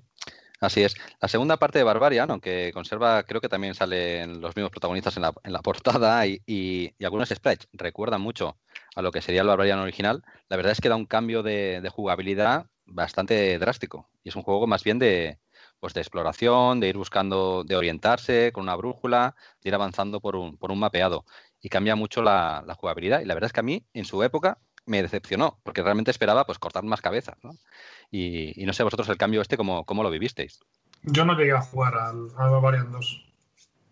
[0.61, 0.95] así es.
[1.21, 5.23] La segunda parte de Barbarian, aunque conserva, creo que también salen los mismos protagonistas en
[5.23, 8.57] la, portada y algunos sprites recuerdan mucho
[8.97, 11.81] a lo que sería el Barbarian original, la verdad es que da un cambio de,
[11.83, 14.09] de jugabilidad bastante drástico.
[14.25, 15.39] Y es un juego más bien de,
[15.79, 20.35] pues de exploración, de ir buscando, de orientarse con una brújula, de ir avanzando por
[20.35, 21.27] un, por un mapeado.
[21.61, 23.21] Y cambia mucho la, la jugabilidad.
[23.21, 26.47] Y la verdad es que a mí, en su época, me decepcionó, porque realmente esperaba
[26.47, 27.57] pues cortar más cabezas, ¿no?
[28.11, 30.61] Y, y no sé vosotros el cambio este, ¿cómo, cómo lo vivisteis?
[31.03, 33.25] Yo no llegué a jugar al, al Barbarian 2.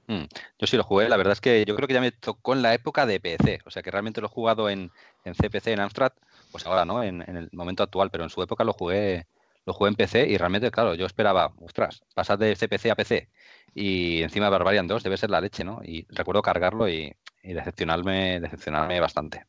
[0.07, 0.25] Mm,
[0.59, 2.63] Yo sí lo jugué, la verdad es que yo creo que ya me tocó en
[2.63, 4.93] la época de PC, o sea que realmente lo he jugado en,
[5.25, 6.13] en CPC, en Amstrad,
[6.53, 7.03] pues ahora, ¿no?
[7.03, 9.27] En, en el momento actual, pero en su época lo jugué,
[9.67, 13.29] lo jugué en PC y realmente, claro, yo esperaba, ostras, pasar de CPC a PC
[13.75, 15.81] y encima Barbarian 2 debe ser la leche, ¿no?
[15.83, 19.47] Y recuerdo cargarlo y, decepcionarme, decepcionarme bastante.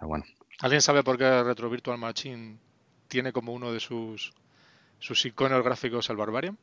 [0.00, 0.24] Bueno.
[0.60, 2.58] ¿Alguien sabe por qué Retro Virtual Machine
[3.08, 4.34] tiene como uno de sus,
[4.98, 6.58] sus iconos gráficos el Barbarian?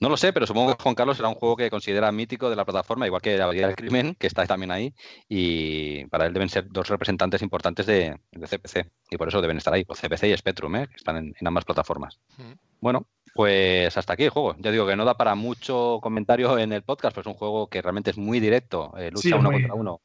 [0.00, 2.56] No lo sé, pero supongo que Juan Carlos será un juego que considera mítico de
[2.56, 4.94] la plataforma, igual que la Abadía del Crimen, que está también ahí,
[5.28, 9.58] y para él deben ser dos representantes importantes de, de CPC, y por eso deben
[9.58, 10.88] estar ahí, o CPC y Spectrum, ¿eh?
[10.88, 12.18] que están en, en ambas plataformas.
[12.38, 12.52] Mm.
[12.80, 14.56] Bueno, pues hasta aquí el juego.
[14.58, 17.66] Ya digo que no da para mucho comentario en el podcast, pues es un juego
[17.68, 20.00] que realmente es muy directo, eh, lucha Sí, uno muy- contra uno.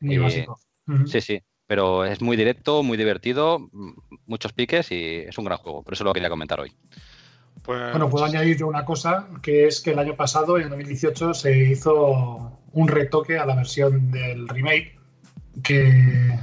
[0.00, 0.58] Muy Eh, básico.
[1.04, 3.58] Sí, sí, pero es muy directo, muy divertido,
[4.26, 6.72] muchos piques y es un gran juego, por eso lo quería comentar hoy.
[7.64, 11.32] Pues, Bueno, puedo añadir yo una cosa, que es que el año pasado, en 2018,
[11.32, 14.98] se hizo un retoque a la versión del remake,
[15.62, 16.38] que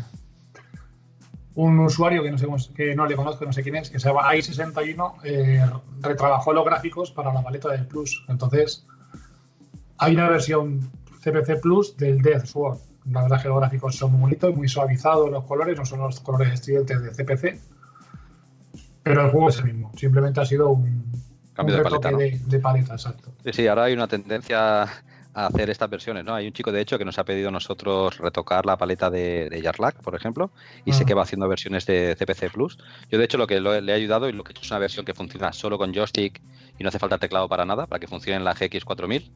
[1.54, 4.08] un usuario que no, sé que no le conozco, no sé quién es, que se
[4.08, 5.64] llama i61, eh,
[6.00, 8.26] retrabajó los gráficos para la paleta del Plus.
[8.28, 8.86] Entonces,
[10.00, 10.90] hay una versión
[11.24, 12.80] CPC Plus del Death Sword.
[13.12, 16.00] La verdad es que los gráficos son muy bonitos, muy suavizados los colores, no son
[16.00, 17.60] los colores estridentes de CPC.
[19.04, 19.92] Pero el juego es el mismo.
[19.98, 21.11] Simplemente ha sido un,
[21.62, 22.18] Cambio un de retoque paleta, ¿no?
[22.18, 23.36] de, de paleta, exacto.
[23.44, 24.88] Sí, sí, ahora hay una tendencia
[25.34, 26.34] a hacer estas versiones, ¿no?
[26.36, 29.50] Hay un chico, de hecho, que nos ha pedido a nosotros retocar la paleta de,
[29.50, 30.52] de Jarlac, por ejemplo,
[30.86, 31.08] y sé Mm.
[31.08, 32.78] que va haciendo versiones de CPC Plus.
[33.10, 34.72] Yo, de hecho, lo que lo- le he ayudado y lo que he hecho es
[34.72, 36.42] una versión que funciona solo con joystick
[36.78, 39.32] y no hace falta teclado para nada, para que funcione en la GX4000.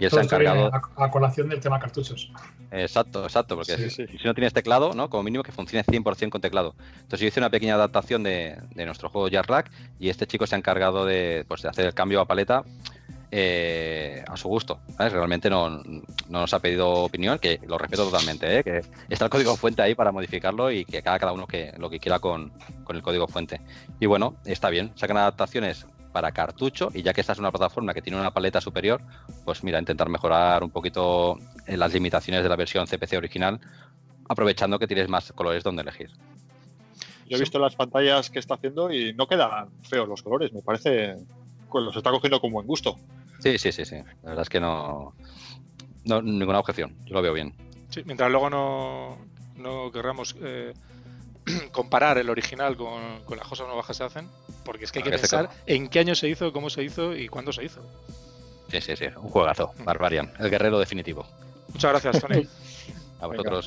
[0.00, 0.70] Y él se ha encargado...
[0.74, 2.30] a, a colación del tema cartuchos.
[2.72, 4.18] Exacto, exacto, porque Sí, si, sí.
[4.18, 5.08] si no tienes teclado, ¿no?
[5.08, 6.74] Como mínimo que funcione 100% con teclado.
[6.96, 10.56] Entonces yo hice una pequeña adaptación de, de nuestro juego Jarlac y este chico se
[10.56, 12.64] ha encargado de, pues, de hacer el cambio a paleta
[13.30, 14.80] eh, a su gusto.
[14.98, 18.64] Realmente no, no nos ha pedido opinión, que lo respeto totalmente, ¿eh?
[18.64, 21.98] que está el código fuente ahí para modificarlo y que cada uno que, lo que
[21.98, 22.52] quiera con,
[22.84, 23.60] con el código fuente.
[24.00, 27.92] Y bueno, está bien, sacan adaptaciones para cartucho y ya que esta es una plataforma
[27.92, 29.02] que tiene una paleta superior,
[29.44, 33.60] pues mira, intentar mejorar un poquito en las limitaciones de la versión CPC original,
[34.28, 36.10] aprovechando que tienes más colores donde elegir.
[37.28, 40.52] Yo he visto las pantallas que está haciendo y no quedan feos los colores.
[40.52, 41.16] Me parece
[41.84, 42.96] los está cogiendo con buen gusto.
[43.40, 43.96] Sí, sí, sí, sí.
[44.22, 45.14] La verdad es que no,
[46.04, 46.96] no ninguna objeción.
[47.04, 47.54] Yo lo veo bien.
[47.90, 49.18] Sí, mientras luego no,
[49.56, 50.74] no querramos eh,
[51.72, 54.28] comparar el original con, con las cosas nuevas que se hacen,
[54.64, 57.28] porque es que hay que pensar en qué año se hizo, cómo se hizo y
[57.28, 57.82] cuándo se hizo.
[58.70, 59.06] Sí, sí, sí.
[59.16, 59.72] Un juegazo.
[59.84, 60.32] Barbarian.
[60.38, 61.26] El guerrero definitivo.
[61.72, 62.46] Muchas gracias, Tony.
[63.20, 63.60] A Venga.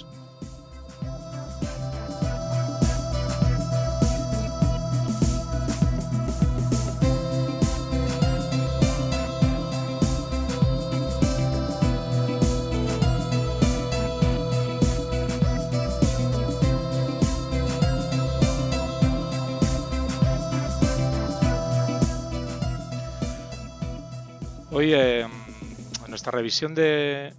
[24.79, 25.29] Hoy, eh, en
[26.07, 27.33] nuestra revisión de,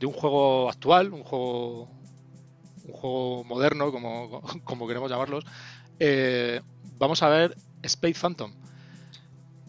[0.00, 1.88] un juego actual, un juego,
[3.42, 5.44] moderno, como, queremos llamarlos,
[5.98, 6.60] eh,
[6.96, 8.52] vamos a ver Space Phantom.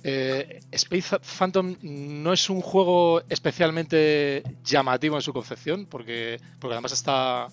[0.04, 7.48] Eh, Space Phantom no es un juego especialmente llamativo en su concepción, porque, además está,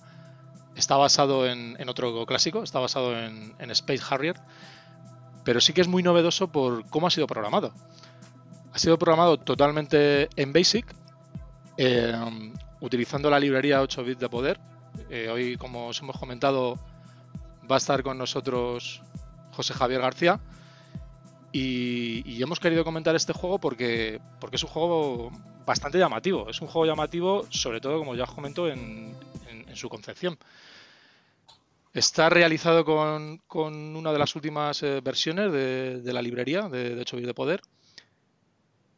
[0.91, 4.37] basado en, en otro clásico, está basado en Space Harrier,
[5.43, 7.73] pero sí que es muy novedoso por cómo ha sido programado.
[8.73, 10.87] Ha sido programado totalmente en Basic,
[11.77, 12.15] eh,
[12.81, 14.59] utilizando la librería 8 bits de poder.
[15.11, 16.79] Eh, hoy, como os hemos comentado,
[17.71, 19.03] va a estar con nosotros
[19.53, 20.41] José Javier García.
[21.53, 25.31] Y, hemos querido comentar este juego porque, porque es un juego
[25.67, 26.49] bastante llamativo.
[26.49, 29.15] Es un juego llamativo, sobre todo, como ya os comento, en,
[29.75, 30.39] su concepción.
[31.95, 37.17] Está realizado con, con una de las últimas eh, versiones de, la librería de 8
[37.17, 37.63] bits de poder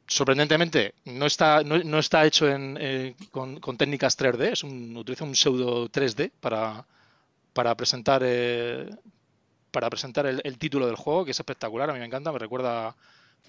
[0.07, 4.97] sorprendentemente no está, no, no está hecho en, eh, con, con técnicas 3D, es un,
[4.97, 6.87] utiliza un pseudo 3D para,
[7.53, 8.89] para presentar eh,
[9.71, 12.39] para presentar el, el título del juego, que es espectacular, a mí me encanta, me
[12.39, 12.95] recuerda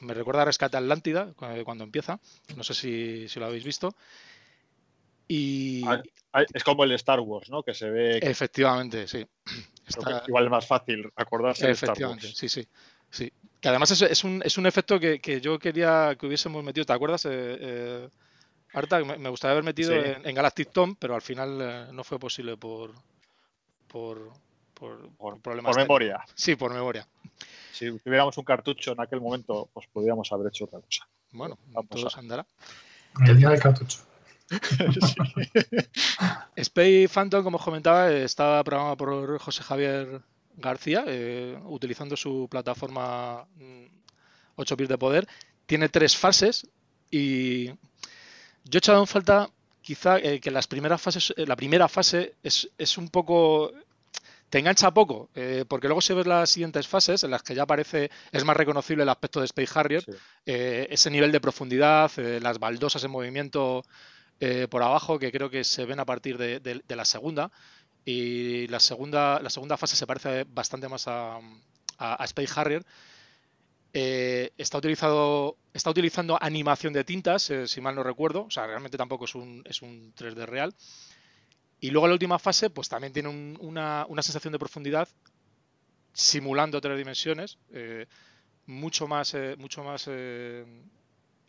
[0.01, 2.19] me recuerda a Rescate Atlántida cu- cuando empieza,
[2.55, 3.95] no sé si, si lo habéis visto.
[5.27, 6.01] Y Ah,
[6.33, 7.63] Ay, Es como el Star Wars, ¿no?
[7.63, 9.25] Que se ve efectivamente, sí.
[9.87, 12.37] Está- igual es más fácil acordarse de Star Efectivamente, Wars.
[12.37, 12.67] sí, sí.
[13.09, 13.31] sí.
[13.65, 16.85] Que además es, es un, es un efecto que, que yo quería que hubiésemos metido.
[16.85, 18.09] ¿Te acuerdas, eh, eh,
[18.73, 19.03] Arta?
[19.03, 19.97] Me, me gustaría haber metido Sí.
[20.07, 22.91] en, en Galactic Tom, pero al final eh, no fue posible por,
[23.87, 24.29] por,
[24.75, 25.71] por, por problemas.
[25.71, 26.17] Por memoria.
[26.17, 26.33] técnicos.
[26.39, 27.07] Sí, por memoria.
[27.71, 31.07] Si tuviéramos un cartucho en aquel momento, pues podríamos haber hecho otra cosa.
[31.31, 32.45] Bueno, Vamos todo a- andará.
[33.25, 33.97] El día del cartucho.
[36.55, 40.21] Space Phantom, como os comentaba, está programado por José Javier
[40.57, 43.85] García, eh, utilizando su plataforma mm,
[44.55, 45.27] 8 bits de poder.
[45.65, 46.67] Tiene tres fases
[47.11, 47.73] y yo
[48.73, 49.49] he echado en falta
[49.81, 53.71] quizá eh, que las primeras fases, eh, la primera fase es, es un poco
[54.49, 57.63] te engancha poco, eh, porque luego si ves las siguientes fases en las que ya
[57.63, 60.11] aparece, es más reconocible el aspecto de Space Harrier, Sí.
[60.45, 62.09] ese nivel de profundidad,
[62.41, 63.83] las baldosas en movimiento
[64.69, 67.51] por abajo que creo que se ven a partir de, de- de la segunda.
[68.05, 71.41] Y la segunda, la segunda fase se parece bastante más a, a-
[72.23, 72.85] a Space Harrier.
[73.97, 78.43] Eh, está, utilizado, está utilizando animación de tintas, eh, si mal no recuerdo.
[78.45, 80.75] O sea, realmente tampoco es un, es un 3D real.
[81.79, 85.07] Y luego la última fase, pues también tiene un- una, una sensación de profundidad
[86.13, 88.07] simulando tres dimensiones, eh,
[88.67, 90.09] mucho más, mucho más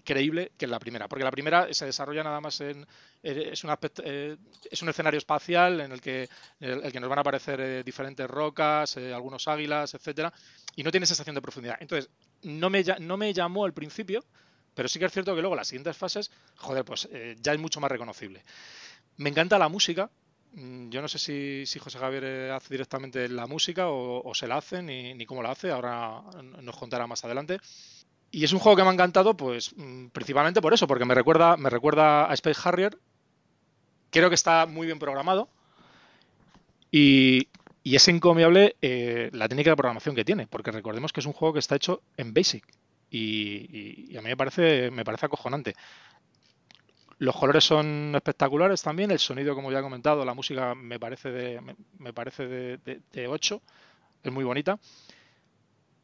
[0.07, 2.87] creíble que en la primera, porque la primera se desarrolla nada más en
[3.23, 4.37] eh, es un aspecto, eh,
[4.71, 6.29] es un escenario espacial en el que
[6.61, 10.33] el, el que nos van a aparecer eh, diferentes rocas, eh, algunos águilas, etcétera,
[10.77, 11.77] y no tiene sensación de profundidad.
[11.81, 12.11] Entonces
[12.43, 14.25] no me no me llamó al principio,
[14.75, 17.09] pero sí que es cierto que luego las siguientes fases, joder, pues
[17.41, 18.45] ya es mucho más reconocible.
[19.17, 20.11] Me encanta la música.
[20.53, 24.47] Mm, Yo no sé si, si José Javier hace directamente la música o, o se
[24.47, 25.71] la hace, ni, ni cómo la hace.
[25.71, 26.23] Ahora
[26.63, 27.59] nos contará más adelante.
[28.31, 31.15] Y es un juego que me ha encantado, pues mm, principalmente por eso, porque me
[31.15, 32.99] recuerda, me recuerda a Space Harrier.
[34.11, 35.49] Creo que está muy bien programado.
[36.91, 37.49] Y,
[37.85, 41.53] es encomiable eh, la técnica de programación que tiene, porque recordemos que es un juego
[41.53, 42.65] que está hecho en Basic.
[43.11, 45.75] Y, a mí me parece, me parece acojonante.
[47.19, 51.31] Los colores son espectaculares también, el sonido, como ya he comentado, la música me parece
[51.31, 51.61] de,
[51.99, 53.63] me, parece de, 8,
[54.25, 54.79] es muy bonita.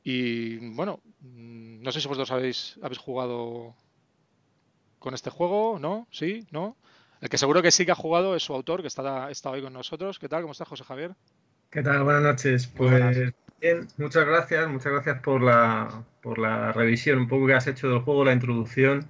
[0.03, 3.75] Y bueno, no sé si vosotros habéis, habéis jugado
[4.99, 6.07] con este juego, ¿no?
[6.11, 6.47] ¿Sí?
[6.51, 6.77] ¿No?
[7.21, 9.63] El que seguro que sí que ha jugado es su autor, que está, está hoy
[9.63, 10.19] con nosotros.
[10.19, 10.43] ¿Qué tal?
[10.43, 11.15] ¿Cómo está José Javier?
[11.71, 12.03] ¿Qué tal?
[12.03, 12.67] Buenas noches.
[12.67, 14.69] Pues bien, muchas gracias.
[14.69, 18.33] Muchas gracias por la, por la revisión un poco que has hecho del juego, la
[18.33, 19.09] introducción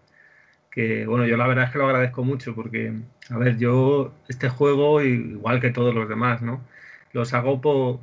[0.72, 2.94] que bueno, yo la verdad es que lo agradezco mucho porque,
[3.28, 6.64] a ver, yo este juego, igual que todos los demás, ¿no?
[7.12, 7.60] Los hago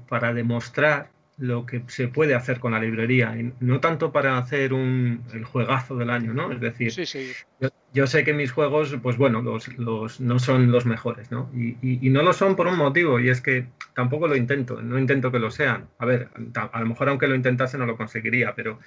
[0.07, 4.73] para demostrar lo que se puede hacer con la librería, y no tanto para hacer
[4.73, 6.51] un, el juegazo del año, ¿no?
[6.51, 6.93] Es decir,
[7.93, 11.49] Yo, sé que mis juegos, pues bueno, los, los, no son los mejores, ¿no?
[11.55, 14.99] Y, y, no lo son por un motivo, y es que tampoco lo intento, no
[14.99, 15.87] intento que lo sean.
[15.97, 18.79] A ver, a lo mejor aunque lo intentase no lo conseguiría, pero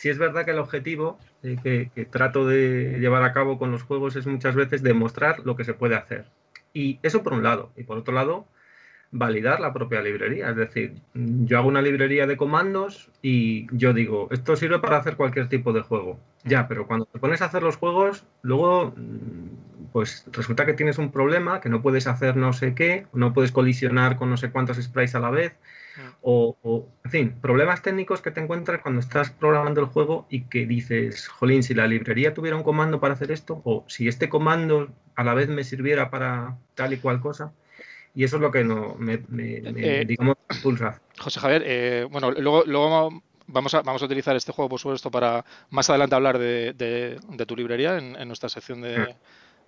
[0.00, 4.16] si es verdad que el objetivo que, trato de llevar a cabo con los juegos
[4.16, 6.24] es muchas veces demostrar lo que se puede hacer.
[6.72, 7.70] Y eso por un lado.
[7.76, 8.46] Y por otro lado,
[9.12, 10.50] validar la propia librería.
[10.50, 15.16] Es decir, yo hago una librería de comandos y yo digo, esto sirve para hacer
[15.16, 16.18] cualquier tipo de juego.
[16.44, 18.94] Ya, pero cuando te pones a hacer los juegos, luego
[19.92, 23.50] pues resulta que tienes un problema, que no puedes hacer no sé qué, no puedes
[23.50, 25.54] colisionar con no sé cuántos sprites a la vez,
[26.22, 30.66] o, en fin, problemas técnicos que te encuentras cuando estás programando el juego y que
[30.66, 34.88] dices, jolín, si la librería tuviera un comando para hacer esto, o si este comando
[35.16, 37.52] a la vez me sirviera para tal y cual cosa.
[38.14, 41.00] Y eso es lo que no, me, eh, digamos, impulsa.
[41.18, 45.10] José Javier, eh, bueno, luego, luego vamos a, vamos a utilizar este juego, por supuesto,
[45.10, 49.14] para más adelante hablar de, tu librería en, nuestra sección de,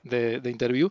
[0.03, 0.91] de, interview.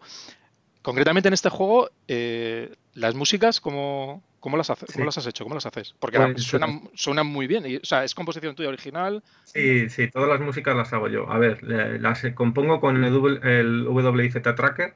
[0.81, 5.43] Concretamente en este juego, eh, las músicas, ¿cómo, cómo, las ¿cómo las has hecho?
[5.43, 5.93] ¿Cómo las haces?
[5.99, 7.65] Porque pues, suenan, suenan, muy bien.
[7.81, 9.21] o sea, ¿es composición tuya original?
[9.43, 11.29] Sí, sí, todas las músicas las hago yo.
[11.29, 14.95] A ver, las compongo con el, el WIZ Tracker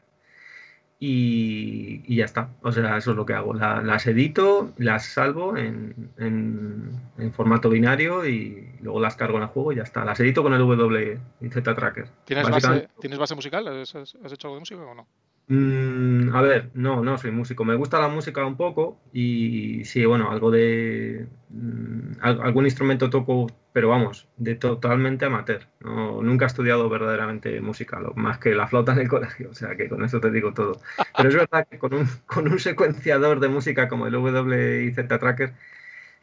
[0.99, 2.49] y, ya está.
[2.61, 3.53] O sea, eso es lo que hago.
[3.53, 9.73] las edito, las salvo en, en, formato binario y luego las cargo en el juego
[9.73, 10.05] y ya está.
[10.05, 12.07] Las edito con el WIZ Tracker.
[12.25, 13.67] ¿Tienes base, ¿Tienes base musical?
[13.67, 15.07] ¿Has, ¿Has, hecho algo de música o no?
[15.47, 17.65] Mm, a ver, no, no soy músico.
[17.65, 21.27] Me gusta la música un poco y sí, bueno, algo de.
[21.49, 25.67] Mm, algún instrumento toco, pero vamos, de totalmente amateur.
[25.81, 29.53] No, nunca he estudiado verdaderamente música, lo, más que la flauta en el colegio, o
[29.53, 30.81] sea que con eso te digo todo.
[31.15, 35.53] Pero es verdad que con un, con un secuenciador de música como el WIZ Tracker,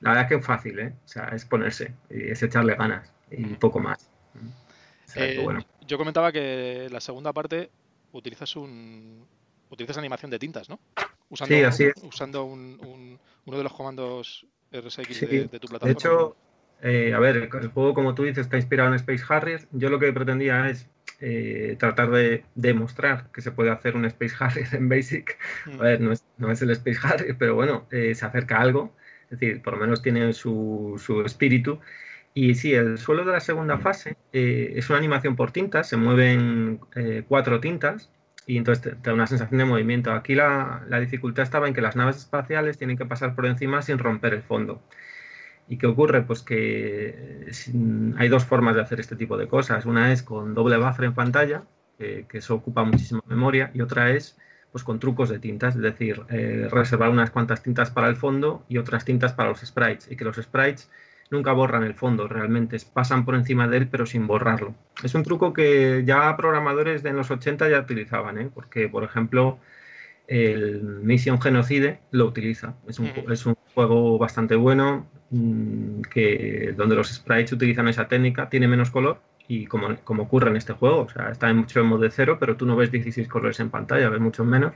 [0.01, 0.95] la verdad es que es fácil, ¿eh?
[1.05, 4.11] O sea, es ponerse, y es echarle ganas y poco más.
[5.15, 5.61] Eh, bueno.
[5.87, 7.71] Yo comentaba que la segunda parte
[8.13, 9.27] utilizas un
[9.71, 10.81] utilizas animación de tintas, ¿no?
[11.31, 11.95] Usando, sí, así es.
[12.03, 15.87] Usando un, uno de los comandos RSX de, tu plataforma.
[15.87, 16.37] De hecho,
[16.83, 19.67] eh, a ver, el, juego, como tú dices, está inspirado en Space Harrier.
[19.73, 20.89] Yo lo que pretendía es
[21.21, 25.39] eh, tratar de demostrar que se puede hacer un Space Harrier en Basic.
[25.67, 25.81] Mm.
[25.81, 28.63] A ver, no es, no es, el Space Harrier, pero bueno, eh, se acerca a
[28.63, 28.95] algo.
[29.31, 31.81] Es decir, por lo menos tiene su, su espíritu.
[32.35, 35.97] Y sí, el suelo de la segunda fase eh, es una animación por tintas, se
[35.97, 38.11] mueven eh, cuatro tintas
[38.47, 40.13] y entonces te, da una sensación de movimiento.
[40.13, 43.99] Aquí la, dificultad estaba en que las naves espaciales tienen que pasar por encima sin
[43.99, 44.83] romper el fondo.
[45.69, 46.23] ¿Y qué ocurre?
[46.23, 47.47] Pues que
[48.17, 49.87] hay dos formas de hacer este tipo de cosas.
[49.87, 51.65] Una es con doble buffer en pantalla,
[51.99, 54.37] que eso ocupa muchísima memoria, y otra es
[54.73, 58.65] pues con trucos de tintas, es decir, eh, reservar unas cuantas tintas para el fondo
[58.69, 60.91] y otras tintas para los sprites, y que los sprites
[61.33, 64.75] nunca borran el fondo, realmente pasan por encima de él pero sin borrarlo.
[65.03, 68.51] Es un truco que ya programadores de los 80 ya utilizaban, ¿eh?
[68.55, 69.59] porque por ejemplo
[70.29, 72.75] el Mission Genocide lo utiliza.
[72.87, 78.49] Es un, es un juego bastante bueno mm, que, donde los sprites utilizan esa técnica,
[78.49, 81.87] tiene menos color y como, como ocurre en este juego, o sea, está mucho en
[81.87, 84.73] modo de cero, pero tú no ves 16 colores en pantalla, ves mucho menos.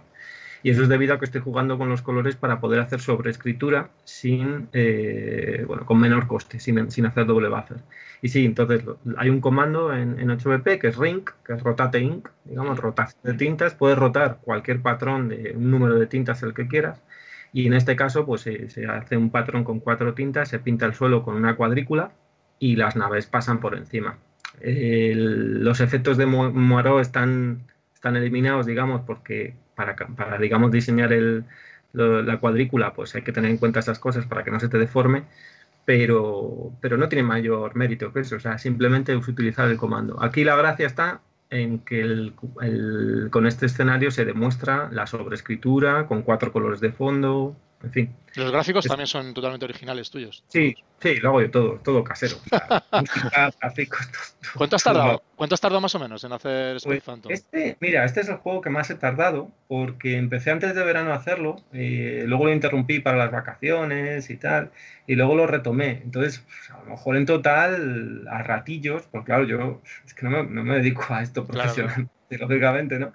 [0.62, 3.90] Y eso es debido a que estoy jugando con los colores para poder hacer sobreescritura
[4.04, 7.78] sin, eh, bueno, con menor coste, sin, sin, hacer doble buffer.
[8.22, 8.82] Y sí, entonces
[9.16, 13.20] hay un comando en, en 8BP que es ring, que es rotate ink, digamos, rotación
[13.22, 13.74] de tintas.
[13.74, 17.02] Puedes rotar cualquier patrón de un número de tintas el que quieras.
[17.52, 20.94] Y en este caso, pues se hace un patrón con cuatro tintas, se pinta el
[20.94, 22.12] suelo con una cuadrícula
[22.58, 24.18] y las naves pasan por encima.
[24.62, 31.46] los efectos de Moirot están, están eliminados, digamos, porque para, digamos, diseñar el,
[31.92, 34.78] la cuadrícula, pues hay que tener en cuenta esas cosas para que no se te
[34.78, 35.26] deforme.
[35.84, 40.22] pero, pero no tiene mayor mérito que eso, o sea, simplemente es utilizar el comando.
[40.22, 42.34] Aquí la gracia está en que el,
[43.30, 48.16] con este escenario se demuestra la sobreescritura con cuatro colores de fondo, en fin.
[48.34, 50.44] Los gráficos también son totalmente originales tuyos.
[50.48, 52.36] Sí, sí, lo hago yo todo, todo casero.
[54.56, 55.22] ¿Cuánto has tardado?
[55.36, 57.32] ¿Cuánto has tardado más o menos en hacer Space pues Phantom?
[57.32, 61.12] Este, mira, este es el juego que más he tardado porque empecé antes de verano
[61.12, 64.70] a hacerlo, eh, luego lo interrumpí para las vacaciones y tal,
[65.06, 66.02] y luego lo retomé.
[66.04, 70.44] Entonces, pues, a lo mejor en total, a ratillos, porque claro, yo es que no
[70.44, 73.12] me, dedico a esto profesionalmente, lógicamente, ¿no?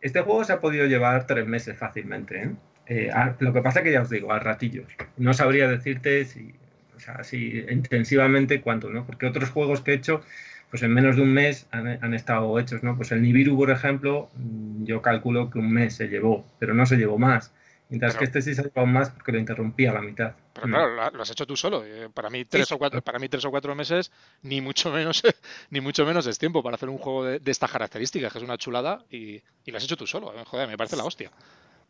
[0.00, 2.50] Este juego se ha podido llevar tres meses fácilmente, ¿eh?
[2.86, 4.86] Eh, lo que pasa es que ya os digo, a ratillos.
[5.16, 6.54] No sabría decirte si,
[6.96, 9.06] o sea, si intensivamente cuánto, ¿no?
[9.06, 10.22] Porque otros juegos que he hecho,
[10.70, 12.96] pues en menos de un mes han, estado hechos, ¿no?
[12.96, 16.86] Pues el Nibiru, por ejemplo, mm, yo calculo que un mes se llevó, pero no
[16.86, 17.52] se llevó más.
[17.88, 20.32] Mientras que este sí se ha llevado más porque lo interrumpí a la mitad.
[20.54, 21.84] Pero claro, lo has hecho tú solo.
[21.84, 24.10] Eh, para mí tres o cuatro, para mí tres o cuatro meses,
[24.40, 25.22] ni mucho menos,
[25.70, 28.56] ni mucho menos es tiempo para hacer un juego de, estas características, que es una
[28.56, 30.32] chulada, y, y, lo has hecho tú solo.
[30.34, 31.30] Eh, joder, me parece la hostia.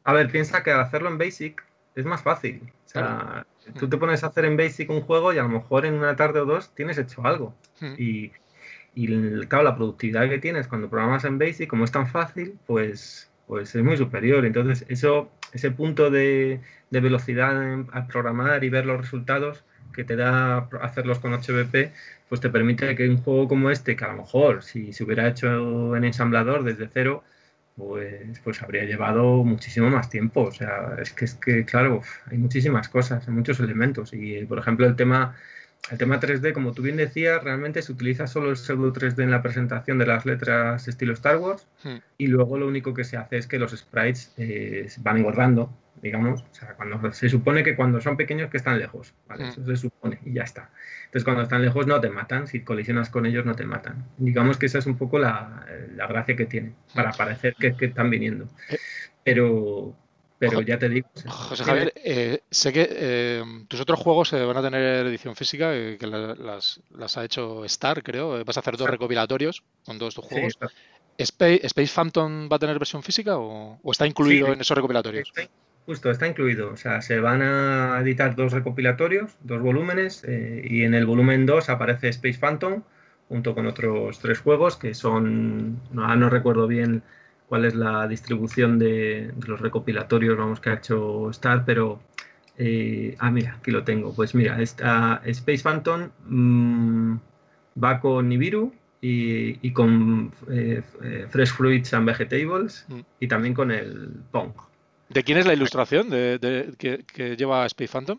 [0.04, 2.72] A ver, piensa que hacerlo en Basic es más fácil.
[2.86, 3.46] O sea,
[3.78, 6.16] tú te pones a hacer en Basic un juego y a lo mejor en una
[6.16, 7.54] tarde o dos tienes hecho algo.
[7.98, 8.32] Y,
[8.94, 13.30] y claro, la productividad que tienes cuando programas en Basic, como es tan fácil, pues,
[13.46, 14.44] pues es muy superior.
[14.44, 20.16] Entonces, eso, ese punto de, de velocidad al programar y ver los resultados que te
[20.16, 21.92] da hacerlos con 8BP,
[22.28, 25.28] pues te permite que un juego como este, que a lo mejor si se hubiera
[25.28, 27.24] hecho en ensamblador desde cero,
[27.88, 30.42] pues, pues habría llevado muchísimo más tiempo.
[30.42, 34.12] O sea, es que, es que, claro, hay muchísimas cosas, hay muchos elementos.
[34.12, 35.36] Y, por ejemplo, el tema,
[35.90, 39.30] el tema 3D, como tú bien decías, realmente se utiliza solo el pseudo 3D en
[39.30, 41.66] la presentación de las letras estilo Star Wars.
[41.82, 41.98] Hmm.
[42.18, 46.42] Y luego lo único que se hace es que los sprites eh, van engordando, digamos.
[46.42, 49.14] O sea, cuando se supone que cuando son pequeños que están lejos.
[49.28, 49.44] ¿vale?
[49.44, 49.48] Hmm.
[49.48, 50.70] Eso se supone y ya está.
[51.06, 54.06] Entonces, cuando están lejos no te matan, si colisionas con ellos no te matan.
[54.18, 55.64] Digamos que esa es un poco la,
[56.08, 58.48] gracia que tiene, para parecer que, están viniendo.
[58.68, 58.78] Eh.
[59.24, 59.94] Pero,
[60.38, 61.08] pero ya te digo.
[61.26, 66.06] José Javier, eh, sé que eh, tus otros juegos van a tener edición física, que
[66.06, 68.44] las, ha hecho Star, creo.
[68.44, 70.58] Vas a hacer dos recopilatorios con todos tus juegos.
[71.18, 75.32] Space, Phantom va a tener versión física o, está incluido en esos recopilatorios?
[75.86, 76.70] Justo, está incluido.
[76.70, 81.44] O sea, se van a editar dos recopilatorios, dos volúmenes, eh, y en el volumen
[81.46, 82.82] 2 aparece Space Phantom,
[83.28, 87.02] junto con otros tres juegos que son, no, no recuerdo bien
[87.48, 92.00] cuál es la distribución de, los recopilatorios vamos, que ha hecho Star, pero...
[92.58, 94.14] Eh, ah, mira, aquí lo tengo.
[94.14, 97.16] Pues mira, esta Space Phantom mm,
[97.82, 98.72] va con Nibiru,
[99.02, 100.82] y, con eh,
[101.28, 103.00] Fresh Fruits and Vegetables mm.
[103.20, 104.52] y también con el Pong.
[105.12, 108.18] ¿De quién es la ilustración de, que, lleva Space Phantom?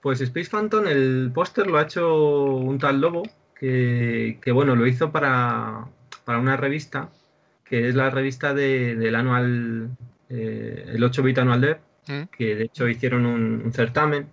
[0.00, 3.22] Pues Space Phantom, el póster lo ha hecho un tal Lobo,
[3.58, 5.86] que, bueno, lo hizo para,
[6.26, 7.10] una revista,
[7.64, 9.90] que es la revista del anual,
[10.28, 12.22] eh, el 8-bit anual dev, mm.
[12.36, 14.28] que de hecho hicieron un certamen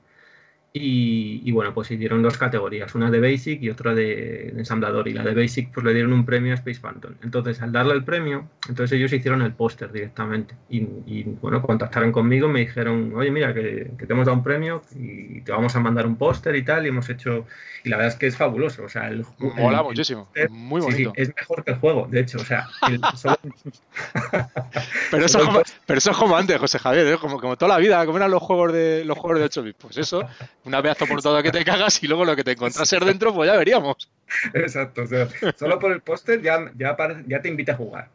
[0.78, 5.07] y, bueno, pues hicieron dos categorías, una de Basic y otra de, ensamblador.
[5.07, 7.13] Y la de Basic pues le dieron un premio a Space Phantom.
[7.23, 10.53] Entonces, al darle el premio, entonces ellos hicieron el póster directamente.
[10.69, 15.39] Y, bueno, contactaron conmigo, me dijeron, oye, mira, que, te hemos dado un premio y
[15.41, 16.86] te vamos a mandar un póster y tal.
[16.86, 17.45] Y hemos hecho...
[17.86, 18.84] Y la verdad es que es fabuloso.
[18.84, 20.28] O sea, el Mola muchísimo.
[20.49, 21.13] Muy bonito.
[21.15, 22.39] es mejor que el juego, de hecho.
[22.39, 22.67] O sea,
[25.11, 27.17] pero, eso como, pero eso es como antes, José Javier, ¿eh?
[27.17, 29.78] como, como toda la vida, como eran los juegos de los juegos de 8 bits.
[29.80, 30.28] Pues eso
[30.66, 33.49] una pedazo por todo que te cagas y luego lo que te ser dentro, pues
[33.49, 34.09] ya veríamos.
[34.53, 36.97] Exacto, o sea, solo por el póster ya, ya,
[37.28, 38.09] ya, te invita a jugar.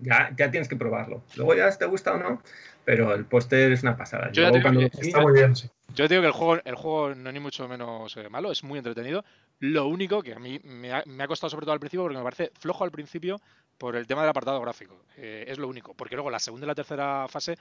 [0.00, 1.22] ya, ya tienes que probarlo.
[1.36, 2.42] Luego ya si te gusta o no,
[2.84, 4.30] pero el póster es una pasada.
[4.32, 5.52] Yo está muy bien,
[5.94, 8.64] Yo digo que el juego, el juego no es ni mucho menos eh, malo, es
[8.64, 9.24] muy entretenido.
[9.58, 12.16] Lo único que a mí me ha, me ha, costado sobre todo al principio, porque
[12.18, 13.40] me parece flojo al principio
[13.76, 15.02] por el tema del apartado gráfico.
[15.16, 15.94] Eh, es lo único.
[15.94, 17.56] Porque luego la segunda y la tercera fase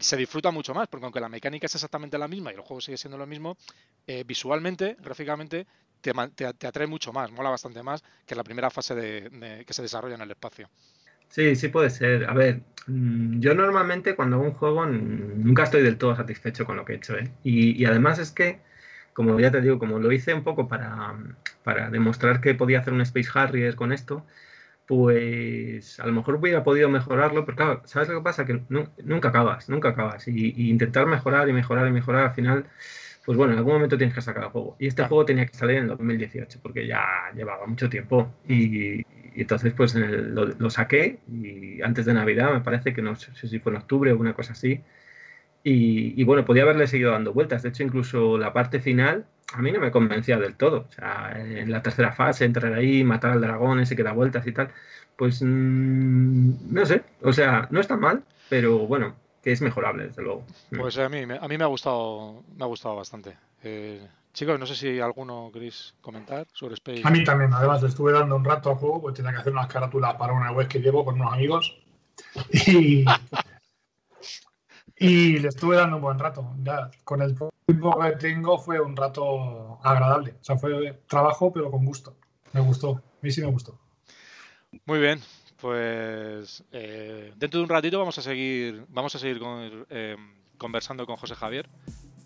[0.00, 2.80] se disfruta mucho más, porque aunque la mecánica es exactamente la misma y el juego
[2.80, 3.56] sigue siendo lo mismo,
[4.06, 5.66] eh, visualmente, gráficamente,
[6.00, 9.82] te, te, atrae mucho más, mola bastante más que la primera fase de, que se
[9.82, 10.68] desarrolla en el espacio.
[11.28, 12.28] Sí, sí puede ser.
[12.28, 16.76] A ver, mm, yo normalmente cuando hago un juego nunca estoy del todo satisfecho con
[16.76, 17.16] lo que he hecho.
[17.16, 17.30] ¿eh?
[17.42, 18.60] Y, además es que,
[19.12, 21.14] como ya te digo, como lo hice un poco para,
[21.64, 24.24] para demostrar que podía hacer un Space Harrier con esto,
[24.88, 28.46] pues a lo mejor hubiera podido mejorarlo, pero claro, ¿sabes lo que pasa?
[28.46, 30.26] Que nunca acabas, nunca acabas.
[30.26, 32.64] Y, intentar mejorar y mejorar y mejorar, al final,
[33.26, 34.76] pues bueno, en algún momento tienes que sacar el juego.
[34.78, 38.32] Y este juego tenía que salir en 2018, porque ya llevaba mucho tiempo.
[38.48, 39.02] Y,
[39.34, 43.72] entonces, pues lo, saqué y antes de Navidad, me parece que no sé si fue
[43.72, 44.80] en octubre o una cosa así.
[45.70, 47.62] Y, bueno, podía haberle seguido dando vueltas.
[47.62, 50.86] De hecho, incluso la parte final a mí no me convencía del todo.
[50.88, 54.46] O sea, en la tercera fase, entrar ahí, matar al dragón, ese que da vueltas
[54.46, 54.70] y tal,
[55.16, 57.02] pues mm, no sé.
[57.22, 60.44] O sea, no está mal, pero bueno, que es mejorable, desde luego.
[60.70, 63.36] Pues a mí, a mí me ha gustado, me ha gustado bastante.
[63.62, 67.02] Eh, chicos, no sé si alguno queréis comentar sobre Space.
[67.04, 69.52] A mí también, además le estuve dando un rato al juego, pues tenía que hacer
[69.52, 71.78] unas carátulas para una web que llevo con unos amigos.
[72.52, 73.04] Y,
[74.98, 76.54] y le estuve dando un buen rato.
[76.62, 77.36] Ya, con el
[77.66, 80.32] tiempo que tengo fue un rato agradable.
[80.40, 82.16] O sea, fue trabajo, pero con gusto.
[82.52, 82.96] Me gustó.
[82.96, 83.78] A mí sí me gustó.
[84.84, 85.20] Muy bien,
[85.60, 89.40] pues eh, dentro de un ratito vamos a seguir, vamos a seguir
[89.90, 90.16] eh,
[90.56, 91.68] conversando con José Javier,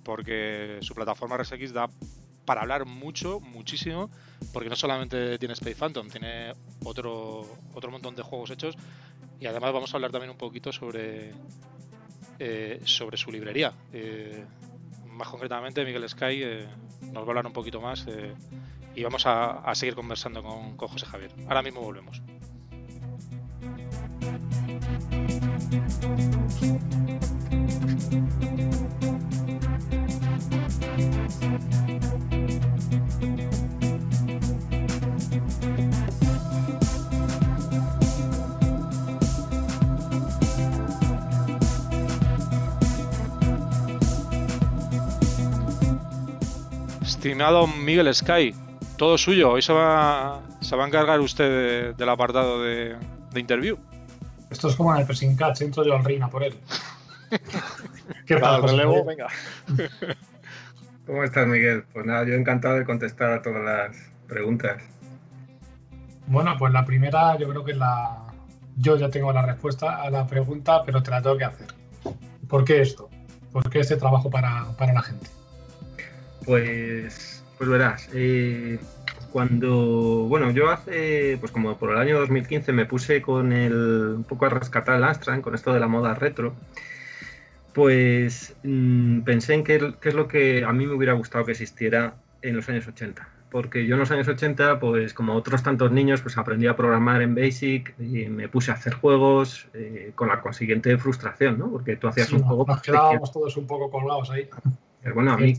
[0.03, 1.89] porque su plataforma RSX da
[2.45, 4.11] para hablar mucho, muchísimo,
[4.53, 6.53] porque no solamente tiene Space Phantom, tiene
[6.85, 8.77] otro, otro montón de juegos hechos
[9.39, 11.33] y además vamos a hablar también un poquito sobre
[12.45, 13.73] eh, sobre su librería.
[13.93, 14.45] Eh,
[15.07, 16.67] más concretamente, Miguel Sky eh,
[17.13, 18.05] nos va a hablar un poquito más
[18.97, 21.31] y vamos a, seguir conversando con, con José Javier.
[21.47, 22.21] Ahora mismo volvemos.
[47.23, 48.53] Estimado Miguel Sky,
[48.97, 49.53] todo suyo.
[49.53, 52.97] Hoy se va, se va a encargar usted del apartado de,
[53.37, 53.79] interview.
[54.51, 56.53] Esto es como en el pressing catch, entro yo al reina por él.
[58.27, 59.05] ¿Qué tal, relevo?
[59.05, 59.29] Venga.
[61.07, 61.85] ¿Cómo estás, Miguel?
[61.93, 63.97] Pues nada, yo encantado de contestar a todas las
[64.27, 64.83] preguntas.
[66.27, 68.27] Bueno, pues la primera, yo creo que la.
[68.79, 71.69] Yo ya tengo la respuesta a la pregunta, pero te la tengo que hacer.
[72.49, 73.09] ¿Por qué esto?
[73.53, 75.42] ¿Por qué este trabajo para, para la gente?
[76.45, 78.79] Pues, pues verás, eh,
[79.33, 84.25] cuando, bueno, yo hace, pues como por el año 2015 me puse con el, un
[84.25, 86.55] poco a rescatar el Amstrad con esto de la moda retro,
[87.73, 92.15] pues mm, pensé en qué, es lo que a mí me hubiera gustado que existiera
[92.43, 96.23] en los años 80 porque yo en los años 80, pues como otros tantos niños,
[96.23, 100.41] pues aprendí a programar en Basic y me puse a hacer juegos eh, con la
[100.41, 101.71] consiguiente frustración, ¿no?
[101.71, 102.65] Porque tú hacías un juego...
[102.67, 104.49] Nos quedábamos todos un poco colgados ahí.
[105.15, 105.55] Bueno, a mí,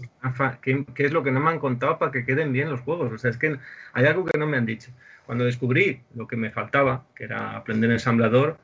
[0.61, 3.11] ¿qué, es lo que no me han contado para que queden bien los juegos?
[3.11, 3.57] O sea, es que
[3.91, 4.91] hay algo que no me han dicho.
[5.25, 8.57] Cuando descubrí lo que me faltaba, que era aprender ensamblador,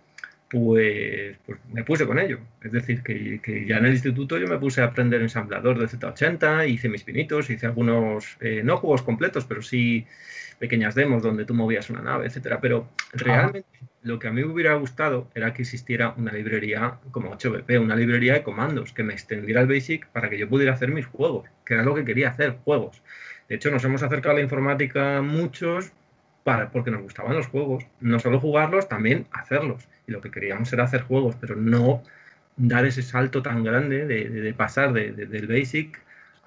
[0.49, 2.39] pues, pues me puse con ello.
[2.63, 6.69] Es decir, que, ya en el instituto yo me puse a aprender ensamblador de Z80,
[6.69, 10.07] hice mis pinitos, hice algunos, eh, no juegos completos, pero sí
[10.59, 12.59] pequeñas demos donde tú movías una nave, etcétera.
[12.61, 13.65] Pero realmente
[14.03, 17.95] lo que a mí me hubiera gustado era que existiera una librería como 8BP, una
[17.95, 21.49] librería de comandos que me extendiera el BASIC para que yo pudiera hacer mis juegos,
[21.65, 23.01] que era lo que quería hacer, juegos.
[23.47, 25.91] De hecho, nos hemos acercado a la informática muchos
[26.43, 27.85] para, porque nos gustaban los juegos.
[27.99, 29.87] No solo jugarlos, también hacerlos.
[30.07, 32.03] Y lo que queríamos era hacer juegos, pero no
[32.57, 35.99] dar ese salto tan grande de, pasar del BASIC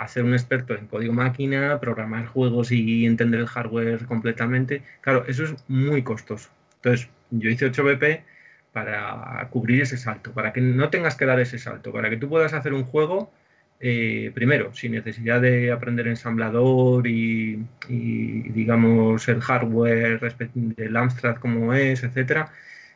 [0.03, 4.83] a ser un experto en código máquina, programar juegos y entender el hardware completamente.
[5.01, 6.51] Claro, eso es muy costoso.
[6.77, 8.25] Entonces, yo hice 8BP
[8.73, 12.29] para cubrir ese salto, para que no tengas que dar ese salto, para que tú
[12.29, 13.33] puedas hacer un juego,
[13.81, 20.21] eh, primero, sin necesidad de aprender ensamblador y, digamos, el hardware
[20.55, 22.51] del Amstrad como es, etcétera,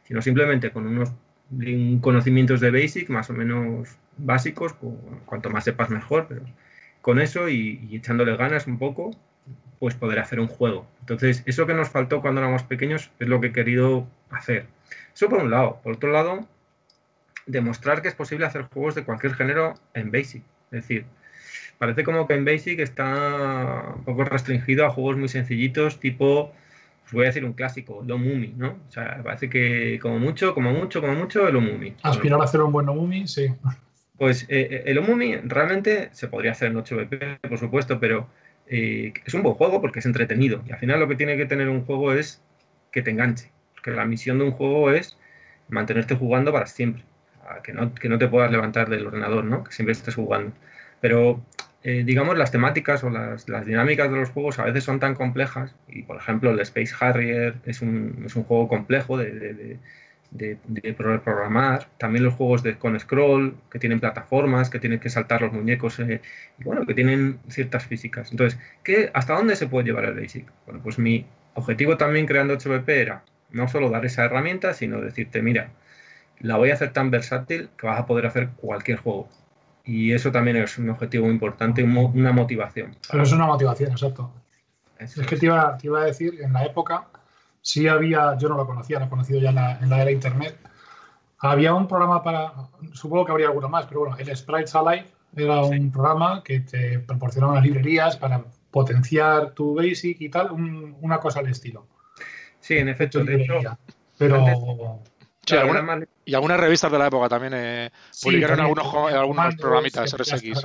[0.05, 1.13] sino simplemente con unos
[2.01, 4.75] conocimientos de Basic más o menos básicos,
[5.27, 6.43] cuanto más sepas mejor, pero
[7.07, 9.13] con eso y, echándole ganas un poco,
[9.79, 10.89] pues poder hacer un juego.
[10.99, 14.67] Entonces, eso que nos faltó cuando éramos pequeños es lo que he querido hacer.
[15.15, 15.79] Eso por un lado.
[15.85, 16.49] Por otro lado,
[17.47, 20.43] demostrar que es posible hacer juegos de cualquier género en Basic.
[20.73, 21.05] Es decir,
[21.79, 26.53] parece como que en Basic está un poco restringido a juegos muy sencillitos, tipo,
[27.05, 28.79] os voy a decir un clásico, Lo Mumi, ¿no?
[28.89, 31.95] O sea, parece que como mucho, como mucho, como mucho, Lo Mumi.
[32.03, 33.47] Aspirar a hacer un buen Mumi, sí.
[34.19, 38.29] Pues eh, eh, el Omumi realmente se podría hacer en 8BP, por supuesto, pero
[38.67, 40.63] eh, es un buen juego porque es entretenido.
[40.67, 42.43] Y al final lo que tiene que tener un juego es
[42.93, 43.51] que te enganche.
[43.75, 45.19] Porque la misión de un juego es
[45.69, 47.05] mantenerte jugando para siempre.
[47.63, 49.63] Que no, que no te puedas levantar del ordenador, ¿no?
[49.63, 50.53] Que siempre estés jugando.
[51.01, 51.45] Pero,
[51.85, 55.73] digamos, las temáticas o las, las, dinámicas de los juegos a veces son tan complejas.
[55.87, 59.79] Y, por ejemplo, el Space Harrier es un, es un juego complejo de de,
[60.97, 65.53] programar, también los juegos de, con scroll, que tienen plataformas, que tienen que saltar los
[65.53, 66.21] muñecos, eh,
[66.59, 68.31] y bueno, que tienen ciertas físicas.
[68.31, 70.51] Entonces, ¿qué, ¿hasta dónde se puede llevar el BASIC?
[70.67, 75.43] Bueno, pues mi objetivo también creando 8BP era no solo dar esa herramienta, sino decirte,
[75.43, 75.71] mira,
[76.41, 79.29] la voy a hacer tan versátil que vas a poder hacer cualquier juego.
[79.85, 82.97] Y eso también es un objetivo muy importante, una motivación.
[83.11, 84.33] Pero es una motivación, exacto.
[84.99, 87.07] es que te iba, te iba, a decir, en la época
[87.67, 90.13] sí había, yo no lo conocía, lo he conocido ya en la, en la era
[90.13, 90.57] Internet,
[91.39, 92.53] había un programa para,
[92.93, 97.01] supongo que habría alguno más, pero bueno, el Sprites Alive era un programa que te
[97.01, 101.89] proporcionaba unas librerías para potenciar tu Basic y tal, una cosa al estilo.
[102.61, 103.55] Sí, en efecto, de hecho,
[104.17, 105.03] pero...
[106.25, 107.91] y algunas revistas de la época también eh,
[108.23, 110.63] publicaron algunos, algunos programitas RSX.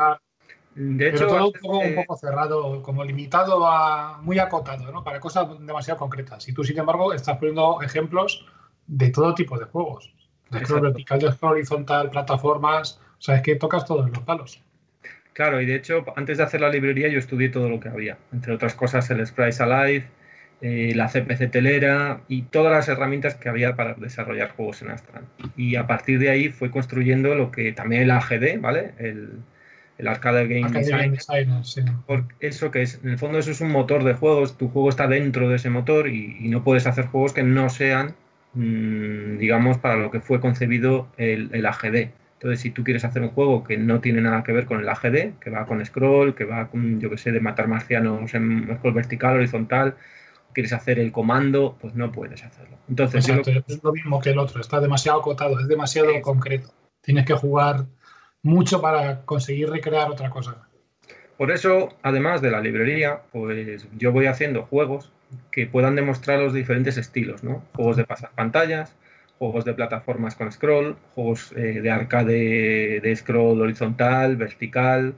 [0.75, 5.03] De hecho, Pero todo un poco, cerrado, como limitado a muy acotado, ¿no?
[5.03, 6.47] Para cosas demasiado concretas.
[6.47, 8.45] Y tú, sin embargo, estás poniendo ejemplos
[8.87, 10.13] de todo tipo de juegos.
[10.49, 13.01] De scroll vertical, de scroll horizontal, plataformas.
[13.17, 14.61] O sea, es que tocas todos los palos.
[15.33, 18.17] Claro, y de hecho, antes de hacer la librería, yo estudié todo lo que había.
[18.31, 20.07] Entre otras cosas, el Sprites Alive,
[20.61, 25.25] eh, la CPC telera y todas las herramientas que había para desarrollar juegos en Astral.
[25.57, 28.93] Y a partir de ahí fue construyendo lo que también el AGD, ¿vale?
[28.97, 29.39] El,
[30.01, 31.15] el Arcade Game Design.
[32.39, 35.07] eso que es, en el fondo eso es un motor de juegos, tu juego está
[35.07, 38.15] dentro de ese motor y, no puedes hacer juegos que no sean,
[38.55, 42.09] mm, digamos, para lo que fue concebido el, el, AGD.
[42.33, 44.89] Entonces, si tú quieres hacer un juego que no tiene nada que ver con el
[44.89, 48.75] AGD, que va con scroll, que va con, yo que sé, de matar marcianos en
[48.77, 49.95] scroll vertical, horizontal,
[50.53, 52.77] quieres hacer el comando, pues no puedes hacerlo.
[52.89, 56.73] Entonces, es lo mismo que el otro, está demasiado acotado, es demasiado concreto.
[57.01, 57.85] Tienes que jugar
[58.43, 60.67] mucho para conseguir recrear otra cosa.
[61.37, 65.11] Por eso, además de la librería, pues yo voy haciendo juegos
[65.51, 67.63] que puedan demostrar los diferentes estilos, ¿no?
[67.73, 68.95] Juegos de pasar pantallas,
[69.39, 75.15] juegos de plataformas con scroll, juegos eh, de arcade de scroll horizontal, vertical,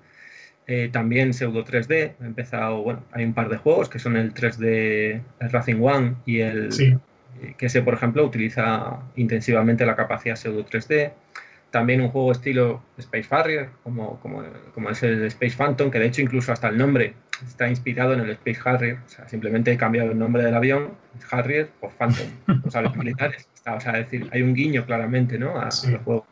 [0.65, 2.13] eh, también pseudo 3D.
[2.21, 6.15] He empezado, bueno, hay un par de juegos que son el 3D, el Racing One
[6.25, 6.69] y el
[7.57, 11.11] que ese, por ejemplo, utiliza intensivamente la capacidad pseudo 3D
[11.73, 14.43] también un juego estilo Space Harrier, como, como,
[14.75, 18.19] como, es el Space Phantom, que de hecho incluso hasta el nombre está inspirado en
[18.19, 20.91] el Space Harrier, o sea, simplemente he cambiado el nombre del avión,
[21.31, 22.27] Harrier, por Phantom,
[22.63, 23.49] o sea, los militares.
[23.65, 25.59] O sea, decir, hay un guiño claramente, ¿no?
[25.59, 25.69] A,
[26.05, 26.27] juego.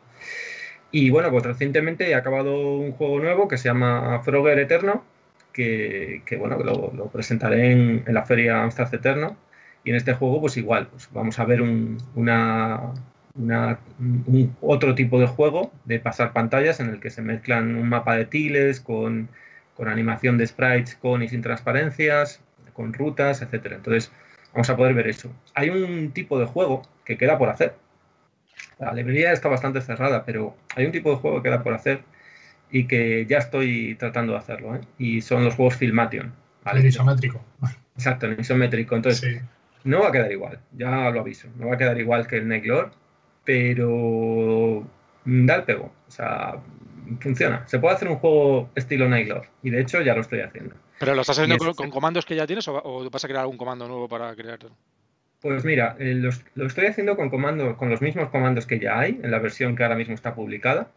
[0.92, 5.04] Y bueno, pues recientemente he acabado un juego nuevo que se llama Frogger Eterno,
[5.52, 9.36] que, que bueno, lo, lo presentaré en, en, la feria Amstrad Eterno.
[9.82, 12.92] Y en este juego, pues igual, pues vamos a ver un, una,
[13.34, 18.16] un otro tipo de juego de pasar pantallas en el que se mezclan un mapa
[18.16, 19.28] de tiles con,
[19.84, 22.40] animación de sprites con y sin transparencias,
[22.72, 23.76] con rutas, etcétera.
[23.76, 24.12] Entonces,
[24.52, 25.32] vamos a poder ver eso.
[25.54, 27.74] Hay un tipo de juego que queda por hacer.
[28.78, 32.04] La librería está bastante cerrada, pero hay un tipo de juego que queda por hacer
[32.70, 34.76] y que ya estoy tratando de hacerlo.
[34.76, 34.80] ¿eh?
[34.98, 36.32] Y son los juegos Filmation.
[36.64, 36.86] ¿vale?
[36.86, 37.40] isométrico.
[37.96, 38.96] Exacto, en isométrico.
[38.96, 39.42] Entonces,
[39.84, 41.48] no va a quedar igual, ya lo aviso.
[41.56, 42.92] No va a quedar igual que el Neglor,
[43.44, 44.84] pero
[45.24, 45.92] da el pego.
[46.08, 46.60] O sea,
[47.20, 47.66] funciona.
[47.66, 50.74] Se puede hacer un juego estilo Nightlord y de hecho ya lo estoy haciendo.
[50.98, 53.88] ¿Pero lo estás haciendo con, comandos que ya tienes o, vas a crear algún comando
[53.88, 54.70] nuevo para crearlo?
[55.40, 56.30] Pues mira, eh, lo,
[56.66, 59.82] estoy haciendo con comandos, con los mismos comandos que ya hay en la versión que
[59.82, 60.92] ahora mismo está publicada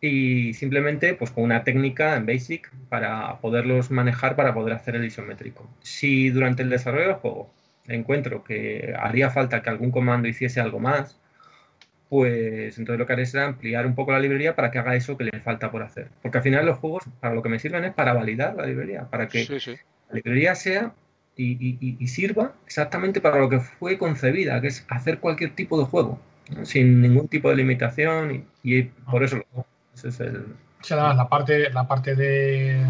[0.00, 5.04] y simplemente pues con una técnica en Basic para poderlos manejar para poder hacer el
[5.04, 5.68] isométrico.
[5.80, 7.52] Si durante el desarrollo del juego
[7.88, 11.18] encuentro que haría falta que algún comando hiciese algo más,
[12.14, 15.16] pues entonces lo que haré será ampliar un poco la librería para que haga eso
[15.16, 16.10] que le falta por hacer.
[16.22, 19.10] Porque al final los juegos para lo que me sirven es para validar la librería,
[19.10, 20.94] para que la librería sea
[21.36, 26.20] y, sirva exactamente para lo que fue concebida, que es hacer cualquier tipo de juego,
[26.62, 30.54] sin ningún tipo de limitación y, por eso lo Ese es el...
[30.90, 32.80] la parte, la parte de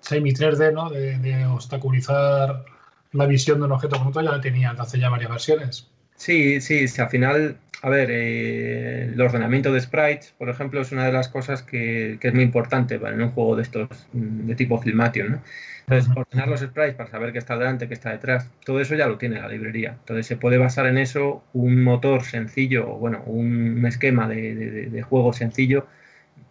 [0.00, 0.90] semi 3D, ¿no?
[0.90, 2.66] De, de, obstaculizar
[3.12, 5.88] la visión de un objeto como otro ya la tenía hace ya varias versiones.
[6.16, 10.92] Sí, sí, sí, al final a ver, eh, el ordenamiento de sprites, por ejemplo, es
[10.92, 14.54] una de las cosas que, es muy importante en un juego de estos mm, de
[14.54, 15.32] tipo Filmation.
[15.32, 15.42] ¿no?
[15.86, 19.06] Entonces, ordenar los sprites para saber qué está delante, qué está detrás, todo eso ya
[19.06, 19.96] lo tiene la librería.
[19.98, 25.86] Entonces, se puede basar en eso un motor sencillo, bueno, un esquema de, juego sencillo,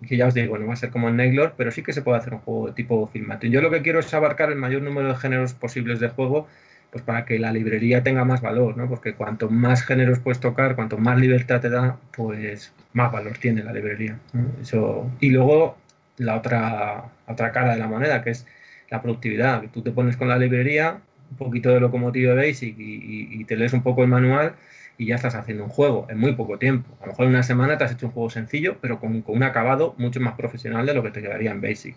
[0.08, 2.02] que ya os digo, no va a ser como en Neglor, pero sí que se
[2.02, 3.52] puede hacer un juego de tipo Filmation.
[3.52, 6.48] Yo lo que quiero es abarcar el mayor número de géneros posibles de juego
[6.92, 8.88] pues para que la librería tenga más valor, ¿no?
[8.90, 13.64] Porque cuanto más géneros puedes tocar, cuanto más libertad te da, pues más valor tiene
[13.64, 14.18] la librería.
[14.62, 15.78] Eso, y luego
[16.18, 18.46] la otra, otra cara de la moneda, que es
[18.90, 19.64] la productividad.
[19.72, 21.00] Tú te pones con la librería,
[21.32, 24.56] un poquito de locomotivo de Basic y, te lees un poco el manual
[24.98, 26.90] y ya estás haciendo un juego en muy poco tiempo.
[27.00, 29.44] A lo mejor en una semana te has hecho un juego sencillo, pero con, un
[29.44, 31.96] acabado mucho más profesional de lo que te quedaría en Basic.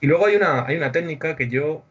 [0.00, 1.84] Y luego hay una, hay una técnica que yo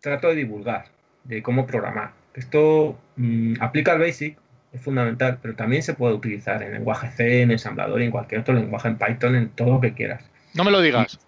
[0.00, 0.86] trato de divulgar,
[1.24, 2.12] de cómo programar.
[2.34, 4.38] Esto mm, aplica al Basic,
[4.72, 8.40] es fundamental, pero también se puede utilizar en lenguaje C, en ensamblador y en cualquier
[8.40, 10.24] otro lenguaje, en Python, en todo lo que quieras.
[10.54, 11.18] No me lo digas.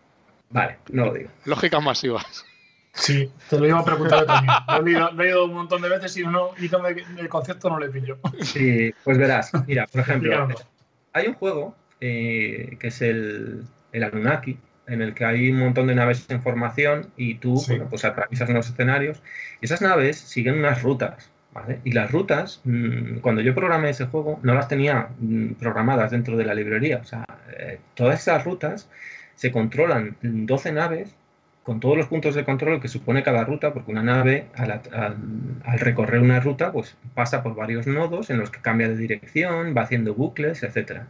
[0.50, 1.30] Vale, no lo digo.
[1.44, 2.44] Lógicas masivas.
[2.92, 4.54] Sí, te lo iba a preguntar también.
[4.68, 6.90] Lo he leído, lo he leído un montón de veces y, no, y no me-
[7.20, 8.18] el concepto no le pillo.
[8.40, 10.48] Sí, pues verás, mira, por ejemplo,
[11.12, 15.86] hay un juego eh, que es el, el Anunnaki, en el que hay un montón
[15.86, 17.72] de naves en formación y tú Sí.
[17.72, 19.22] bueno, pues atraviesas unos escenarios
[19.60, 21.30] y esas naves siguen unas rutas.
[21.52, 21.78] ¿vale?
[21.84, 26.36] Y las rutas, mm, cuando yo programé ese juego, no las tenía mm, programadas dentro
[26.36, 26.98] de la librería.
[26.98, 27.24] O sea,
[27.56, 28.88] eh, todas esas rutas
[29.36, 31.14] se controlan en 12 naves
[31.62, 35.16] con todos los puntos de control que supone cada ruta, porque una nave al, al-
[35.64, 39.74] al recorrer una ruta pues pasa por varios nodos en los que cambia de dirección,
[39.76, 41.06] va haciendo bucles, etcétera.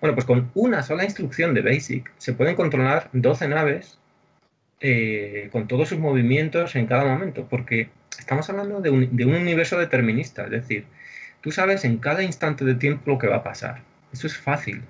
[0.00, 3.98] Bueno, pues con una sola instrucción de BASIC se pueden controlar 12 naves
[4.80, 7.88] eh, con todos sus movimientos en cada momento, porque
[8.18, 10.84] estamos hablando de un, de un universo determinista, es decir,
[11.40, 13.82] tú sabes en cada instante de tiempo lo que va a pasar.
[14.12, 14.82] Eso es fácil,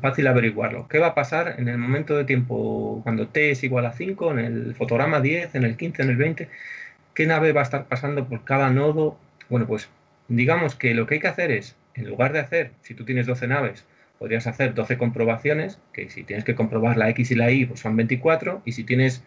[0.00, 0.88] fácil averiguarlo.
[0.88, 4.32] ¿Qué va a pasar en el momento de tiempo cuando t es igual a 5,
[4.32, 6.48] en el fotograma 10, en el 15, en el 20?
[7.14, 9.18] ¿Qué nave va a estar pasando por cada nodo?
[9.48, 9.88] Bueno, pues
[10.28, 13.26] digamos que lo que hay que hacer es, en lugar de hacer, si tú tienes
[13.26, 13.84] 12 naves,
[14.20, 17.80] podrías hacer 12 comprobaciones, que si tienes que comprobar la X y la Y, pues
[17.80, 19.24] son 24, y si tienes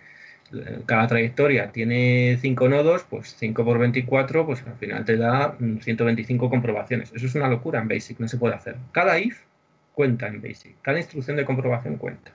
[0.54, 5.56] eh, cada trayectoria tiene 5 nodos, pues 5 por 24, pues al final te da
[5.58, 7.12] mm, 125 comprobaciones.
[7.12, 8.76] Eso es una locura en BASIC, no se puede hacer.
[8.92, 9.42] Cada if
[9.94, 12.32] cuenta en BASIC, cada instrucción de comprobación cuenta.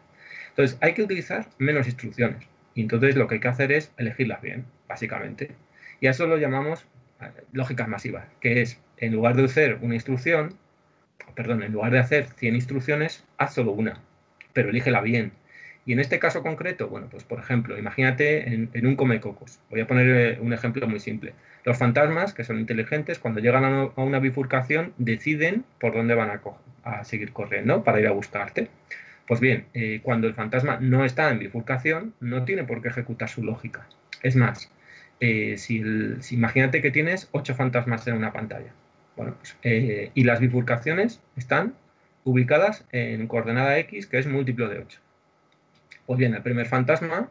[0.49, 2.45] Entonces hay que utilizar menos instrucciones,
[2.75, 5.53] y entonces lo que hay que hacer es elegirlas bien, básicamente.
[6.01, 6.85] Y a eso lo llamamos
[7.21, 10.59] eh, lógicas masivas, que es, en lugar de hacer una instrucción,
[11.35, 14.01] perdón, en lugar de hacer 100 instrucciones, haz solo una,
[14.53, 15.33] pero elígela bien.
[15.89, 19.59] Y en este caso concreto, bueno, pues por ejemplo, imagínate en, un comecocos.
[19.71, 21.33] Voy a poner eh, un ejemplo muy simple.
[21.65, 26.31] Los fantasmas, que son inteligentes, cuando llegan a, una bifurcación, deciden por dónde van
[26.85, 28.69] a, seguir corriendo para ir a buscarte.
[29.27, 33.31] Pues bien, eh, cuando el fantasma no está en bifurcación, no tiene por qué ejecutar
[33.31, 33.87] su lógica.
[34.23, 34.71] Es más,
[35.21, 35.83] eh, si
[36.33, 38.73] imagínate que tienes ocho fantasmas en una pantalla.
[39.19, 41.75] Bueno, pues, eh, y las bifurcaciones están
[42.23, 45.01] ubicadas en coordenada X, que es múltiplo de 8.
[46.07, 47.29] Pues bien, el primer fantasma,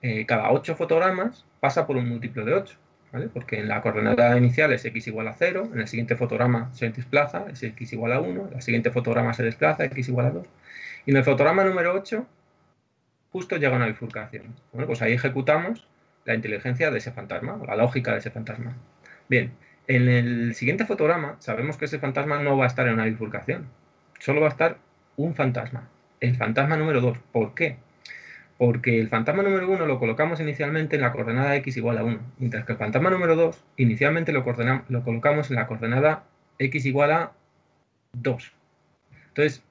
[0.00, 2.78] eh, cada 8 fotogramas pasa por un múltiplo de 8,
[3.12, 3.28] ¿vale?
[3.28, 6.88] Porque en la coordenada inicial es x igual a 0, en el siguiente fotograma se
[6.88, 10.30] desplaza, es x igual a 1, en el siguiente fotograma se desplaza, x igual a
[10.30, 10.46] 2.
[11.04, 12.26] Y en el fotograma número 8,
[13.32, 14.56] justo llega una bifurcación.
[14.72, 15.86] Bueno, pues ahí ejecutamos
[16.24, 18.74] la inteligencia de ese fantasma, o la lógica de ese fantasma.
[19.28, 19.52] Bien,
[19.86, 23.66] en el siguiente fotograma sabemos que ese fantasma no va a estar en una bifurcación,
[24.18, 24.78] solo va a estar
[25.16, 25.88] un fantasma,
[26.20, 27.18] el fantasma número 2.
[27.32, 27.76] ¿Por qué?
[28.58, 32.18] Porque el fantasma número 1 lo colocamos inicialmente en la coordenada x igual a 1,
[32.38, 36.24] mientras que el fantasma número 2 inicialmente lo, colocamos en la coordenada
[36.58, 37.32] x igual a
[38.12, 38.52] 2.
[39.28, 39.62] Entonces,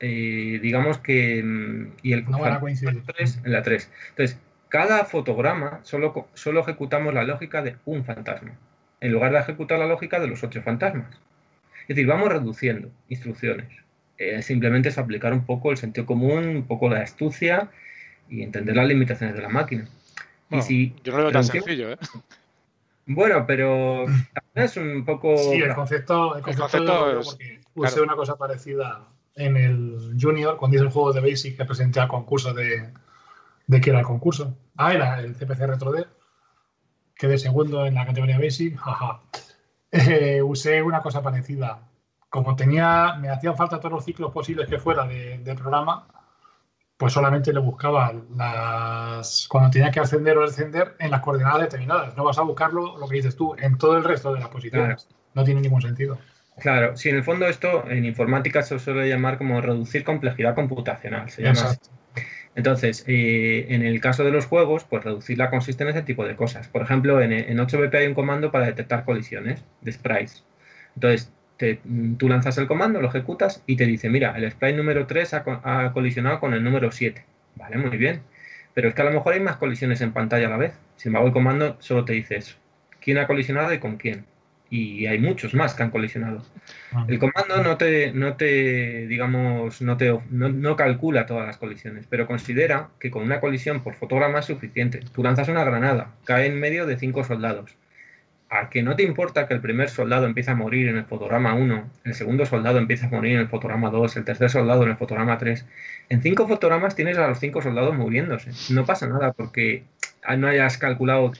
[0.00, 1.42] eh, digamos que...
[1.42, 3.02] mm, Y el No van a coincidir.
[3.06, 3.90] 3 en la 3.
[4.10, 4.38] Entonces,
[4.68, 8.58] cada fotograma solo, solo ejecutamos la lógica de un fantasma,
[9.04, 11.14] en lugar de ejecutar la lógica de los ocho fantasmas.
[11.82, 13.66] Es decir, vamos reduciendo instrucciones.
[14.16, 17.68] Eh, simplemente es aplicar un poco el sentido común, un poco la astucia
[18.30, 19.86] y entender las limitaciones de la máquina.
[20.48, 21.98] Bueno, y si yo no lo veo tan sencillo, ¿eh?
[23.06, 24.06] Bueno, pero
[24.54, 25.36] es un poco...
[25.36, 28.04] Sí, el concepto, el concepto, es- porque usé claro.
[28.04, 32.08] una cosa parecida en el Junior cuando hice el juego de Basic que presenté al
[32.08, 32.88] concurso de,
[33.66, 34.56] de que era el concurso.
[34.78, 36.06] Ah, era el CPC RetroD.
[37.16, 38.76] Quedé segundo en la categoría Basic.
[38.76, 39.20] Jaja.
[39.90, 41.80] Eh, usé una cosa parecida.
[42.28, 46.08] Como tenía, me hacían falta todos los ciclos posibles que fuera de, de programa,
[46.96, 52.16] pues solamente le buscaba las cuando tenía que ascender o descender en las coordenadas determinadas.
[52.16, 55.08] No vas a buscarlo, lo que dices tú, en todo el resto de las posiciones.
[55.34, 56.18] No tiene ningún sentido.
[56.58, 61.28] Claro, sí, en el fondo esto en informática se suele llamar como reducir complejidad computacional.
[61.30, 61.78] Se llama así.
[62.54, 66.36] Entonces, eh, en el caso de los juegos, pues reducirla consiste en ese tipo de
[66.36, 66.68] cosas.
[66.68, 70.44] Por ejemplo, en, en 8BP hay un comando para detectar colisiones de sprites.
[70.94, 74.76] Entonces, te- mm, tú lanzas el comando, lo ejecutas y te dice, mira, el sprite
[74.76, 77.24] número 3 ha, co- ha colisionado con el número 7.
[77.56, 78.22] Vale, muy bien.
[78.74, 80.74] Pero es que a lo mejor hay más colisiones en pantalla a la vez.
[80.96, 82.56] Sin embargo, el comando solo te dice eso.
[83.00, 84.26] ¿Quién ha colisionado y con quién?
[84.76, 86.42] Y hay muchos más que han colisionado.
[87.06, 92.08] El comando no te, no te digamos, no te no, no calcula todas las colisiones,
[92.10, 94.98] pero considera que con una colisión por fotograma es suficiente.
[95.12, 97.76] Tú lanzas una granada, cae en medio de cinco soldados.
[98.50, 101.54] A que no te importa que el primer soldado empiece a morir en el fotograma
[101.54, 104.90] 1, el segundo soldado empieza a morir en el fotograma 2, el tercer soldado en
[104.90, 105.64] el fotograma 3.
[106.08, 108.50] En cinco fotogramas tienes a los cinco soldados muriéndose.
[108.74, 109.84] No pasa nada porque
[110.36, 111.32] no hayas calculado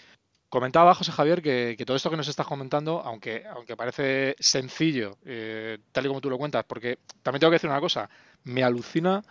[0.54, 5.78] Comentaba José Javier que, todo esto que nos estás comentando, aunque, aunque parece sencillo, eh,
[5.90, 8.08] tal y como tú lo cuentas, porque también tengo que decir una cosa,
[8.44, 9.24] me alucina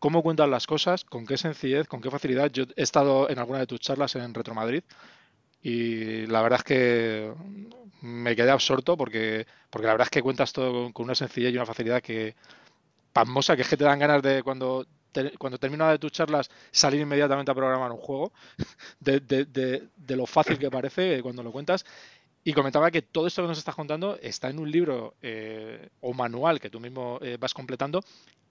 [0.00, 2.50] cómo cuentas las cosas, con qué sencillez, con qué facilidad.
[2.50, 4.82] Yo he estado en alguna de tus charlas en Retro Madrid
[5.62, 7.32] y la verdad es que
[8.02, 11.56] me quedé absorto porque, porque la verdad es que cuentas todo con, una sencillez y
[11.56, 12.34] una facilidad que
[13.12, 14.86] pasmosa, que es que te dan ganas de cuando
[15.38, 18.32] cuando termina de tus charlas salir inmediatamente a programar un juego,
[19.00, 21.84] de, de, lo fácil que parece cuando lo cuentas.
[22.44, 26.14] Y comentaba que todo esto que nos estás contando está en un libro eh, o
[26.14, 28.00] manual que tú mismo eh, vas completando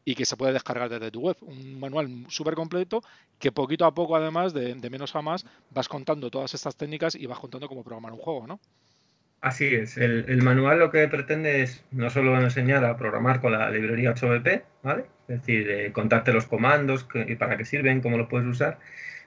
[0.05, 1.36] y que se puede descargar desde tu web.
[1.41, 3.01] Un manual súper completo
[3.39, 7.26] que poquito a poco, además, de, menos a más, vas contando todas estas técnicas y
[7.26, 8.60] vas contando cómo programar un juego, ¿no?
[9.42, 9.98] Así es.
[9.98, 14.64] El, manual lo que pretende es no solo enseñar a programar con la librería 8BP,
[14.84, 15.06] ¿vale?
[15.28, 18.80] Es decir, contarte los comandos y para qué sirven, cómo los puedes usar,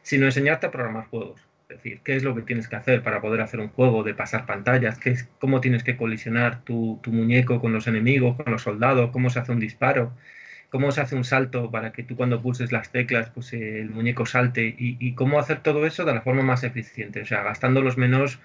[0.03, 1.41] sino enseñarte a programar juegos.
[1.71, 4.15] Es decir, qué es lo que tienes que hacer para poder hacer un juego de
[4.15, 8.63] pasar pantallas, qué es, cómo tienes que colisionar tu, muñeco con los enemigos, con los
[8.63, 10.13] soldados, cómo se hace un disparo,
[10.71, 14.27] cómo se hace un salto para que tú cuando pulses las teclas pues el muñeco
[14.27, 17.97] salte y, cómo hacer todo eso de la forma más eficiente, o sea, gastando los
[17.97, 18.41] menos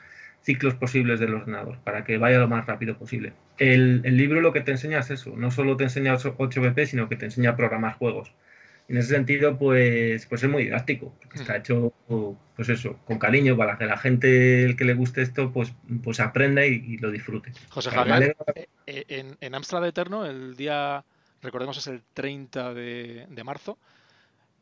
[0.45, 3.33] ciclos posibles del ordenador para que vaya lo más rápido posible.
[3.57, 7.15] El, libro lo que te enseña es eso, no solo te enseña 8BP, sino que
[7.15, 8.31] te enseña a programar juegos.
[8.87, 11.91] En ese sentido, pues, pues es muy didáctico, porque está hecho,
[12.55, 15.73] pues eso, con cariño para que la gente el que le guste esto, pues,
[16.03, 17.51] pues aprenda y, lo disfrute.
[17.69, 21.03] José Javier, eh, eh, en, en Amstrad Eterno, el día
[21.45, 23.77] recordemos es el 30 de, marzo,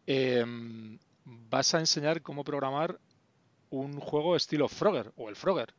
[0.06, 3.00] em, vas a enseñar cómo programar
[3.74, 5.74] un juego estilo Frogger o el Frogger,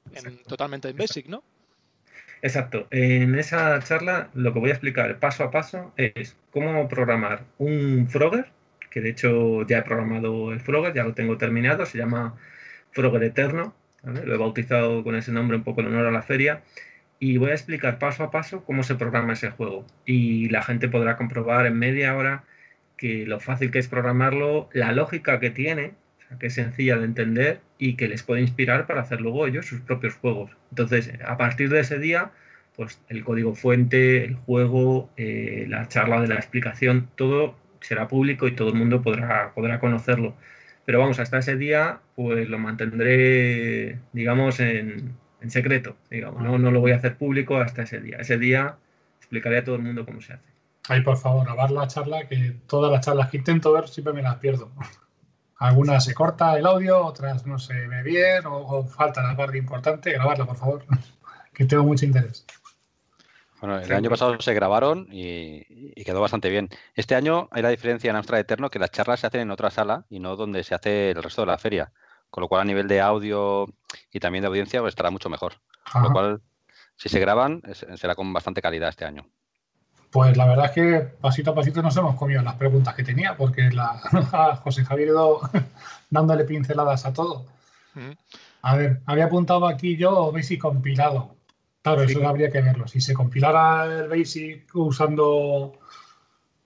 [0.49, 1.45] totalmente en Basic, ¿no?
[2.43, 2.89] Exacto.
[2.91, 8.09] En esa charla lo que voy a explicar paso a paso es cómo programar un
[8.09, 8.47] Frogger,
[8.91, 12.35] que de hecho ya he programado el Frogger, ya lo tengo terminado, se llama
[12.91, 16.63] Frogger Eterno, lo he bautizado con ese nombre un poco en honor a la feria,
[17.21, 19.87] y voy a explicar paso a paso cómo se programa ese juego.
[20.05, 22.43] Y la gente podrá comprobar en media hora
[22.97, 25.95] que lo fácil que es programarlo, la lógica que tiene,
[26.39, 29.81] que es sencilla de entender y que les puede inspirar para hacer luego ellos sus
[29.81, 30.51] propios juegos.
[30.71, 32.33] Entonces, a partir de ese día,
[32.77, 38.49] pues el código fuente, el juego, eh, la charla de la explicación, todo será público
[38.49, 40.35] y todo el mundo podrá, podrá conocerlo.
[40.85, 46.71] Pero vamos, hasta ese día, pues lo mantendré, digamos, en, en secreto, digamos, no, no
[46.71, 48.17] lo voy a hacer público hasta ese día.
[48.19, 48.77] Ese día
[49.19, 50.55] explicaré a todo el mundo cómo se hace.
[50.89, 54.23] Ay, por favor, grabar la charla, que todas las charlas que intento ver siempre me
[54.23, 54.71] las pierdo.
[55.59, 60.13] Algunas se corta el audio, otras no se ve bien o, falta la parte importante.
[60.13, 60.85] Grabarla, por favor,
[61.55, 62.45] que tengo mucho interés.
[63.61, 66.69] Bueno, el año pasado se grabaron y, quedó bastante bien.
[66.95, 69.71] Este año hay la diferencia en Amstrad Eterno que las charlas se hacen en otra
[69.71, 71.93] sala y no donde se hace el resto de la feria.
[72.29, 73.67] Con lo cual, a nivel de audio
[74.13, 75.55] y también de audiencia, pues, estará mucho mejor.
[75.91, 76.43] Con lo cual,
[76.97, 77.63] si se graban,
[77.95, 79.27] será con bastante calidad este año.
[80.15, 83.37] Pues la verdad es que pasito a pasito nos hemos comido las preguntas que tenía,
[83.37, 83.99] porque la,
[84.63, 85.41] José Javier ido
[86.11, 87.47] dándole pinceladas a todo.
[88.63, 91.35] A ver, había apuntado aquí yo Basic compilado.
[91.83, 92.87] Claro, eso habría que verlo.
[92.87, 95.81] Si se compilara el Basic usando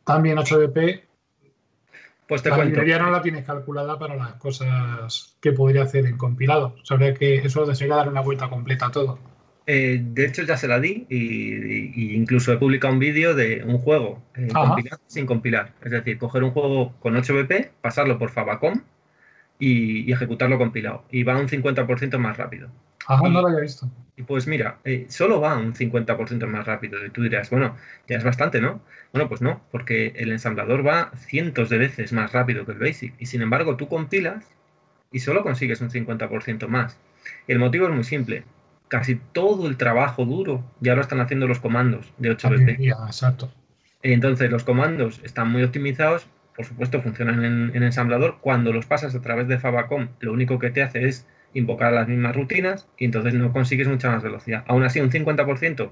[0.05, 1.05] también 8DP,
[2.29, 6.19] pues te la librería no la tienes calculada para las cosas que podría hacer en
[6.19, 6.77] compilado.
[6.83, 9.19] Sabría que eso desearía dar una vuelta completa a todo.
[9.71, 13.77] Eh, de hecho, ya se la di y, incluso he publicado un vídeo de un
[13.77, 14.49] juego eh,
[15.09, 15.75] sin compilar.
[15.83, 18.81] Es decir, coger un juego con 8BP, pasarlo por Fabacom
[19.59, 21.05] y, ejecutarlo compilado.
[21.11, 22.71] Y va un 50% más rápido.
[23.07, 23.91] Ajá, no lo había visto.
[24.17, 27.05] Y pues mira, eh, solo va un 50% más rápido.
[27.05, 27.77] Y tú dirás, bueno,
[28.09, 28.81] ya es bastante, ¿no?
[29.13, 33.15] Bueno, pues no, porque el ensamblador va cientos de veces más rápido que el BASIC.
[33.19, 34.47] Y sin embargo, tú compilas
[35.13, 36.97] y solo consigues un 50% más.
[37.47, 38.45] El motivo es muy simple.
[38.89, 42.93] Casi todo el trabajo duro ya lo están haciendo los comandos de 8BP.
[43.07, 43.53] Exacto.
[44.03, 46.27] Entonces, los comandos están muy optimizados.
[46.57, 48.39] Por supuesto, funcionan en, en ensamblador.
[48.41, 52.09] Cuando los pasas a través de Fabacom, lo único que te hace es invocar las
[52.09, 54.65] mismas rutinas y entonces no consigues mucha más velocidad.
[54.67, 55.91] Aún así, un 50%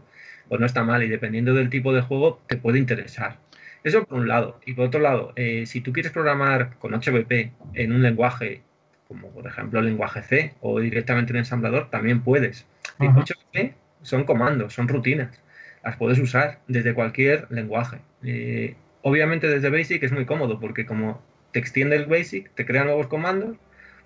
[0.48, 3.38] pues no está mal y dependiendo del tipo de juego te puede interesar.
[3.82, 4.60] Eso por un lado.
[4.64, 8.62] Y por otro lado, eh, si tú quieres programar con 8BP en un lenguaje
[9.08, 12.66] como por ejemplo lenguaje C o directamente en ensamblador, también puedes.
[12.98, 15.40] 8BP son comandos, son rutinas.
[15.84, 17.98] Las puedes usar desde cualquier lenguaje.
[18.24, 22.84] Eh, obviamente desde Basic es muy cómodo porque como te extiende el Basic, te crea
[22.84, 23.56] nuevos comandos,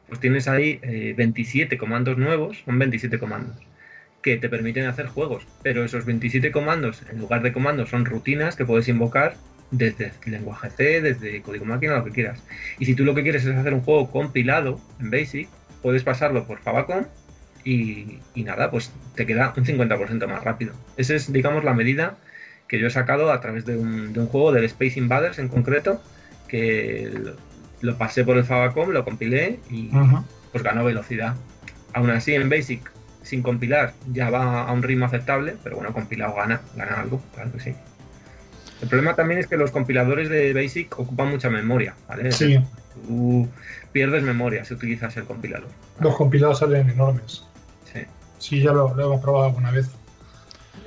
[0.09, 0.81] pues tienes ahí
[1.17, 3.57] 27 eh, comandos nuevos, son 27 comandos
[4.23, 8.57] que te permiten hacer juegos, pero esos 27 comandos, en lugar de comandos, son rutinas
[8.57, 9.35] que puedes invocar
[9.71, 12.43] desde lenguaje C, desde código máquina, lo que quieras.
[12.79, 15.49] Y si tú lo que quieres es hacer un juego compilado en Basic,
[15.83, 17.07] puedes pasarlo por Favacon
[17.65, 20.75] y, nada, pues te queda un 50% más rápido.
[20.97, 22.17] Esa es, digamos, la medida
[22.69, 26.01] que yo he sacado a través de un, juego del Space Invaders en concreto,
[26.49, 27.11] que
[27.81, 29.91] lo, pasé por el Favacom, lo compilé y
[30.53, 31.35] pues ganó velocidad.
[31.93, 32.91] Aún así, en Basic,
[33.23, 37.53] sin compilar, ya va a un ritmo aceptable, pero bueno, compilado gana, gana algo, claro
[37.53, 37.75] que sí.
[38.83, 42.33] El problema también es que los compiladores de Basic ocupan mucha memoria, ¿vale?
[42.33, 42.59] Sí.
[43.07, 43.49] Tú
[43.93, 45.69] pierdes memoria si utilizas el compilador.
[46.01, 47.45] Los compilados salen enormes.
[47.93, 48.01] Sí.
[48.39, 49.91] Sí, ya lo, hemos probado alguna vez.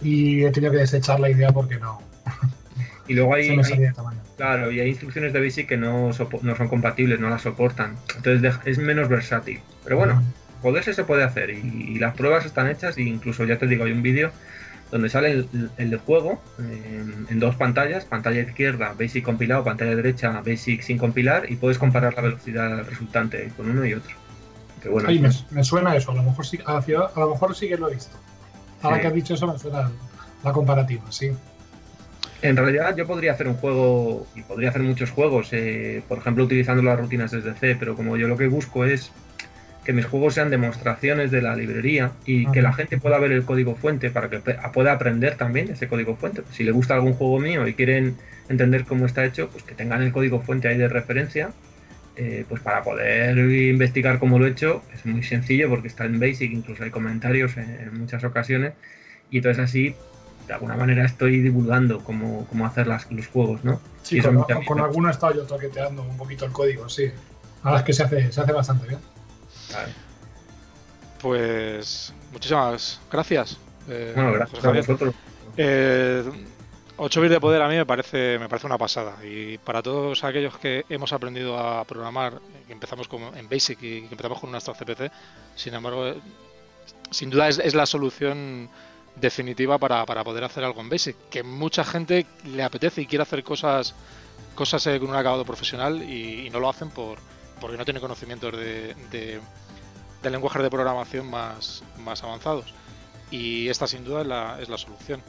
[0.02, 2.02] Y he tenido que desechar la idea porque no.
[3.06, 3.60] Y luego hay,
[4.38, 7.98] claro, y hay instrucciones de Basic que no, no son compatibles, no las soportan.
[8.16, 9.60] Entonces es menos versátil.
[9.84, 10.24] Pero bueno,
[10.62, 13.92] poderse se puede hacer y, las pruebas están hechas e incluso ya te digo, hay
[13.92, 14.32] un vídeo
[14.94, 21.00] donde sale el, juego en, dos pantallas, pantalla izquierda Basic compilado, pantalla derecha Basic sin
[21.00, 24.16] compilar y puedes comparar la velocidad resultante con uno y otro.
[24.92, 25.10] bueno,
[25.50, 26.80] me, suena eso, a lo mejor sí, a,
[27.16, 28.16] lo mejor sí que lo he visto.
[28.84, 29.90] Ahora que has dicho eso me suena
[30.44, 31.32] la comparativa, sí.
[32.44, 36.44] En realidad yo podría hacer un juego y podría hacer muchos juegos, eh, por ejemplo
[36.44, 39.12] utilizando las rutinas desde C, pero como yo lo que busco es
[39.84, 43.44] que mis juegos sean demostraciones de la librería y que la gente pueda ver el
[43.44, 46.42] código fuente para que pueda aprender también ese código fuente.
[46.42, 48.16] Pues si le gusta algún juego mío y quieren
[48.50, 51.52] entender cómo está hecho, pues que tengan el código fuente ahí de referencia,
[52.16, 54.84] eh, pues para poder investigar cómo lo he hecho.
[54.94, 58.74] Es muy sencillo porque está en Basic, incluso hay comentarios en, muchas ocasiones
[59.30, 59.96] y entonces así
[60.48, 63.82] de alguna manera estoy divulgando cómo, cómo hacer las, los juegos, ¿no?
[64.02, 67.12] Sí, con, con, alguno he estado yo toqueteando un poquito el código, sí.
[67.64, 69.00] Ahora es que se hace, se hace bastante bien.
[71.22, 73.58] Pues muchísimas gracias.
[73.88, 75.16] Eh, gracias a vosotros.
[75.56, 76.24] 8 eh,
[76.98, 79.16] bits de poder a mí me parece, me parece una pasada.
[79.24, 84.02] Y para todos aquellos que hemos aprendido a programar, que empezamos como en Basic y
[84.02, 85.12] que empezamos con un Astra CPC,
[85.56, 86.14] sin embargo,
[87.12, 88.70] sin duda es, la solución
[89.16, 91.16] definitiva para, poder hacer algo en Basic.
[91.30, 93.96] Que mucha gente le apetece y quiere hacer cosas
[94.56, 97.18] cosas con un acabado profesional y, no lo hacen por
[97.64, 99.40] porque no tiene conocimientos de
[100.24, 102.74] de lenguajes de programación más, más avanzados.
[103.30, 105.22] Y esta sin duda es la, es la solución.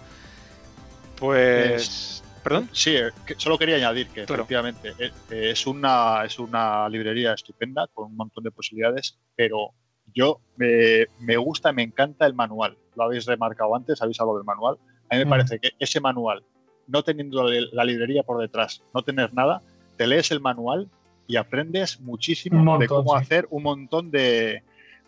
[1.19, 2.23] Pues...
[2.43, 2.69] ¿Perdón?
[2.73, 7.87] Sí, eh, solo quería añadir que efectivamente eh, eh, es una, es una librería estupenda
[7.95, 9.71] con un montón de posibilidades, pero
[10.15, 12.77] yo me, me gusta, me encanta el manual.
[12.97, 14.77] Lo habéis remarcado antes, habéis hablado del manual.
[15.09, 15.31] A mí me mm.
[15.31, 16.45] parece que ese manual,
[16.87, 19.63] no teniendo la librería por detrás, no tener nada,
[19.97, 20.91] te lees el manual
[21.27, 24.63] y aprendes muchísimo de cómo hacer un montón de,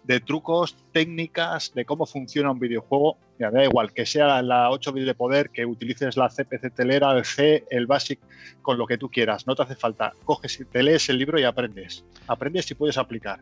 [0.06, 3.18] de trucos, técnicas, de cómo funciona un videojuego.
[3.38, 7.10] me da igual que sea la 8 bits de poder, que utilices la CPC telera,
[7.12, 8.20] el C, el BASIC,
[8.62, 9.46] con lo que tú quieras.
[9.46, 10.12] No te hace falta.
[10.24, 12.04] Coges, te lees el libro y aprendes.
[12.28, 13.40] Aprendes y puedes aplicar.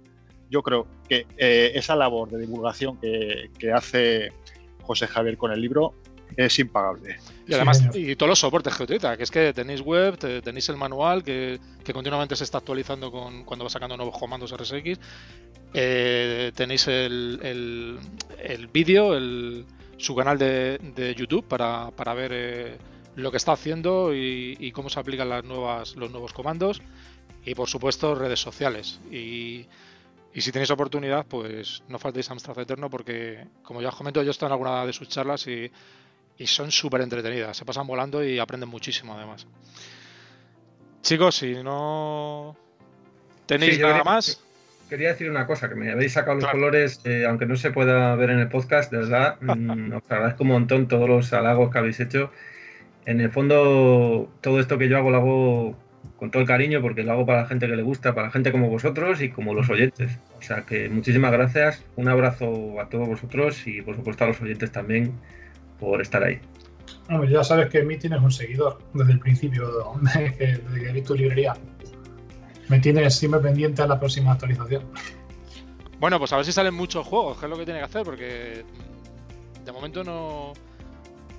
[0.51, 4.33] Yo creo que eh, esa labor de divulgación que, hace
[4.83, 5.95] José Javier con el libro
[6.37, 7.17] es impagable.
[7.47, 10.77] Y además, y todos los soportes que utiliza, que es que tenéis web, tenéis el
[10.77, 14.99] manual, que, que, continuamente se está actualizando con, cuando va sacando nuevos comandos RSX.
[15.77, 17.99] Eh, tenéis el,
[18.39, 19.19] el, vídeo,
[19.97, 22.79] su canal de, YouTube para, ver eh,
[23.17, 26.81] lo que está haciendo y, cómo se aplican las nuevas, los nuevos comandos.
[27.45, 29.01] Y por supuesto, redes sociales.
[29.11, 29.67] Y,
[30.37, 34.31] si tenéis oportunidad, pues no faltéis a Amstrad Eterno porque, como ya os comento, yo
[34.31, 35.71] estoy en alguna de sus charlas y,
[36.41, 37.57] son súper entretenidas.
[37.57, 39.47] Se pasan volando y aprenden muchísimo además.
[41.03, 42.57] Chicos, si no
[43.47, 44.45] tenéis nada más
[44.89, 48.15] quería decir una cosa, que me habéis sacado los colores, eh, aunque no se pueda
[48.17, 51.79] ver en el podcast, de verdad, mm, os agradezco un montón todos los halagos que
[51.79, 52.31] habéis hecho.
[53.07, 55.77] En el fondo, todo esto que yo hago lo hago
[56.17, 58.33] con todo el cariño porque lo hago para la gente que le gusta, para la
[58.33, 60.19] gente como vosotros y como los oyentes.
[60.39, 64.41] O sea que muchísimas gracias, un abrazo a todos vosotros y por supuesto a los
[64.41, 65.13] oyentes también
[65.85, 66.41] por estar ahí.
[67.29, 69.71] ya sabes que mí tienes un seguidor desde el principio
[70.15, 70.31] de,
[70.71, 71.55] de, de tu librería
[72.69, 74.85] me tienes siempre pendiente a la próxima actualización.
[76.01, 78.05] Bueno, pues a ver si salen muchos juegos, que es lo que tiene que hacer,
[78.05, 78.65] porque
[79.65, 80.53] de momento no,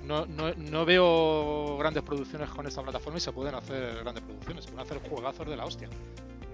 [0.06, 4.86] no, veo grandes producciones con esta plataforma y se pueden hacer grandes producciones, se pueden
[4.86, 5.88] hacer juegazos de la hostia.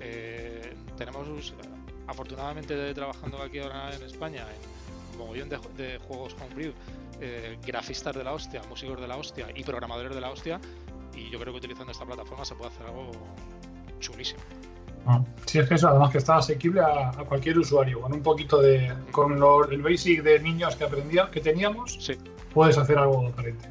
[0.01, 1.55] Eh, tenemos,
[2.07, 6.73] afortunadamente, trabajando aquí ahora en España, en un mogollón de, juegos homebrew,
[7.25, 10.61] eh, grafistas de la hostia, músicos de la hostia y programadores de la hostia,
[11.15, 13.13] y yo creo que utilizando esta plataforma se puede hacer algo
[14.01, 14.41] chulísimo.
[15.07, 18.01] Ah, sí, es que eso, además que está asequible a, cualquier usuario.
[18.01, 18.93] Con un poquito de.
[19.13, 19.33] Con
[19.71, 22.15] el basic de niños que aprendía, que teníamos, sí.
[22.53, 23.69] puedes hacer algo diferente.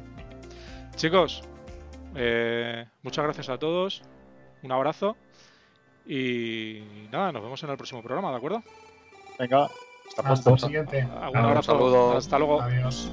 [0.96, 1.42] Chicos,
[2.14, 4.02] eh, muchas gracias a todos.
[4.62, 5.14] Un abrazo.
[6.06, 8.62] Y nada, nos vemos en el próximo programa, ¿de acuerdo?
[9.38, 9.68] Venga,
[10.12, 10.66] hasta Hasta pronto.
[10.66, 11.08] el siguiente.
[11.10, 11.72] Un Un abrazo.
[11.72, 12.16] saludo.
[12.16, 12.60] Hasta luego.
[12.62, 13.10] Adiós.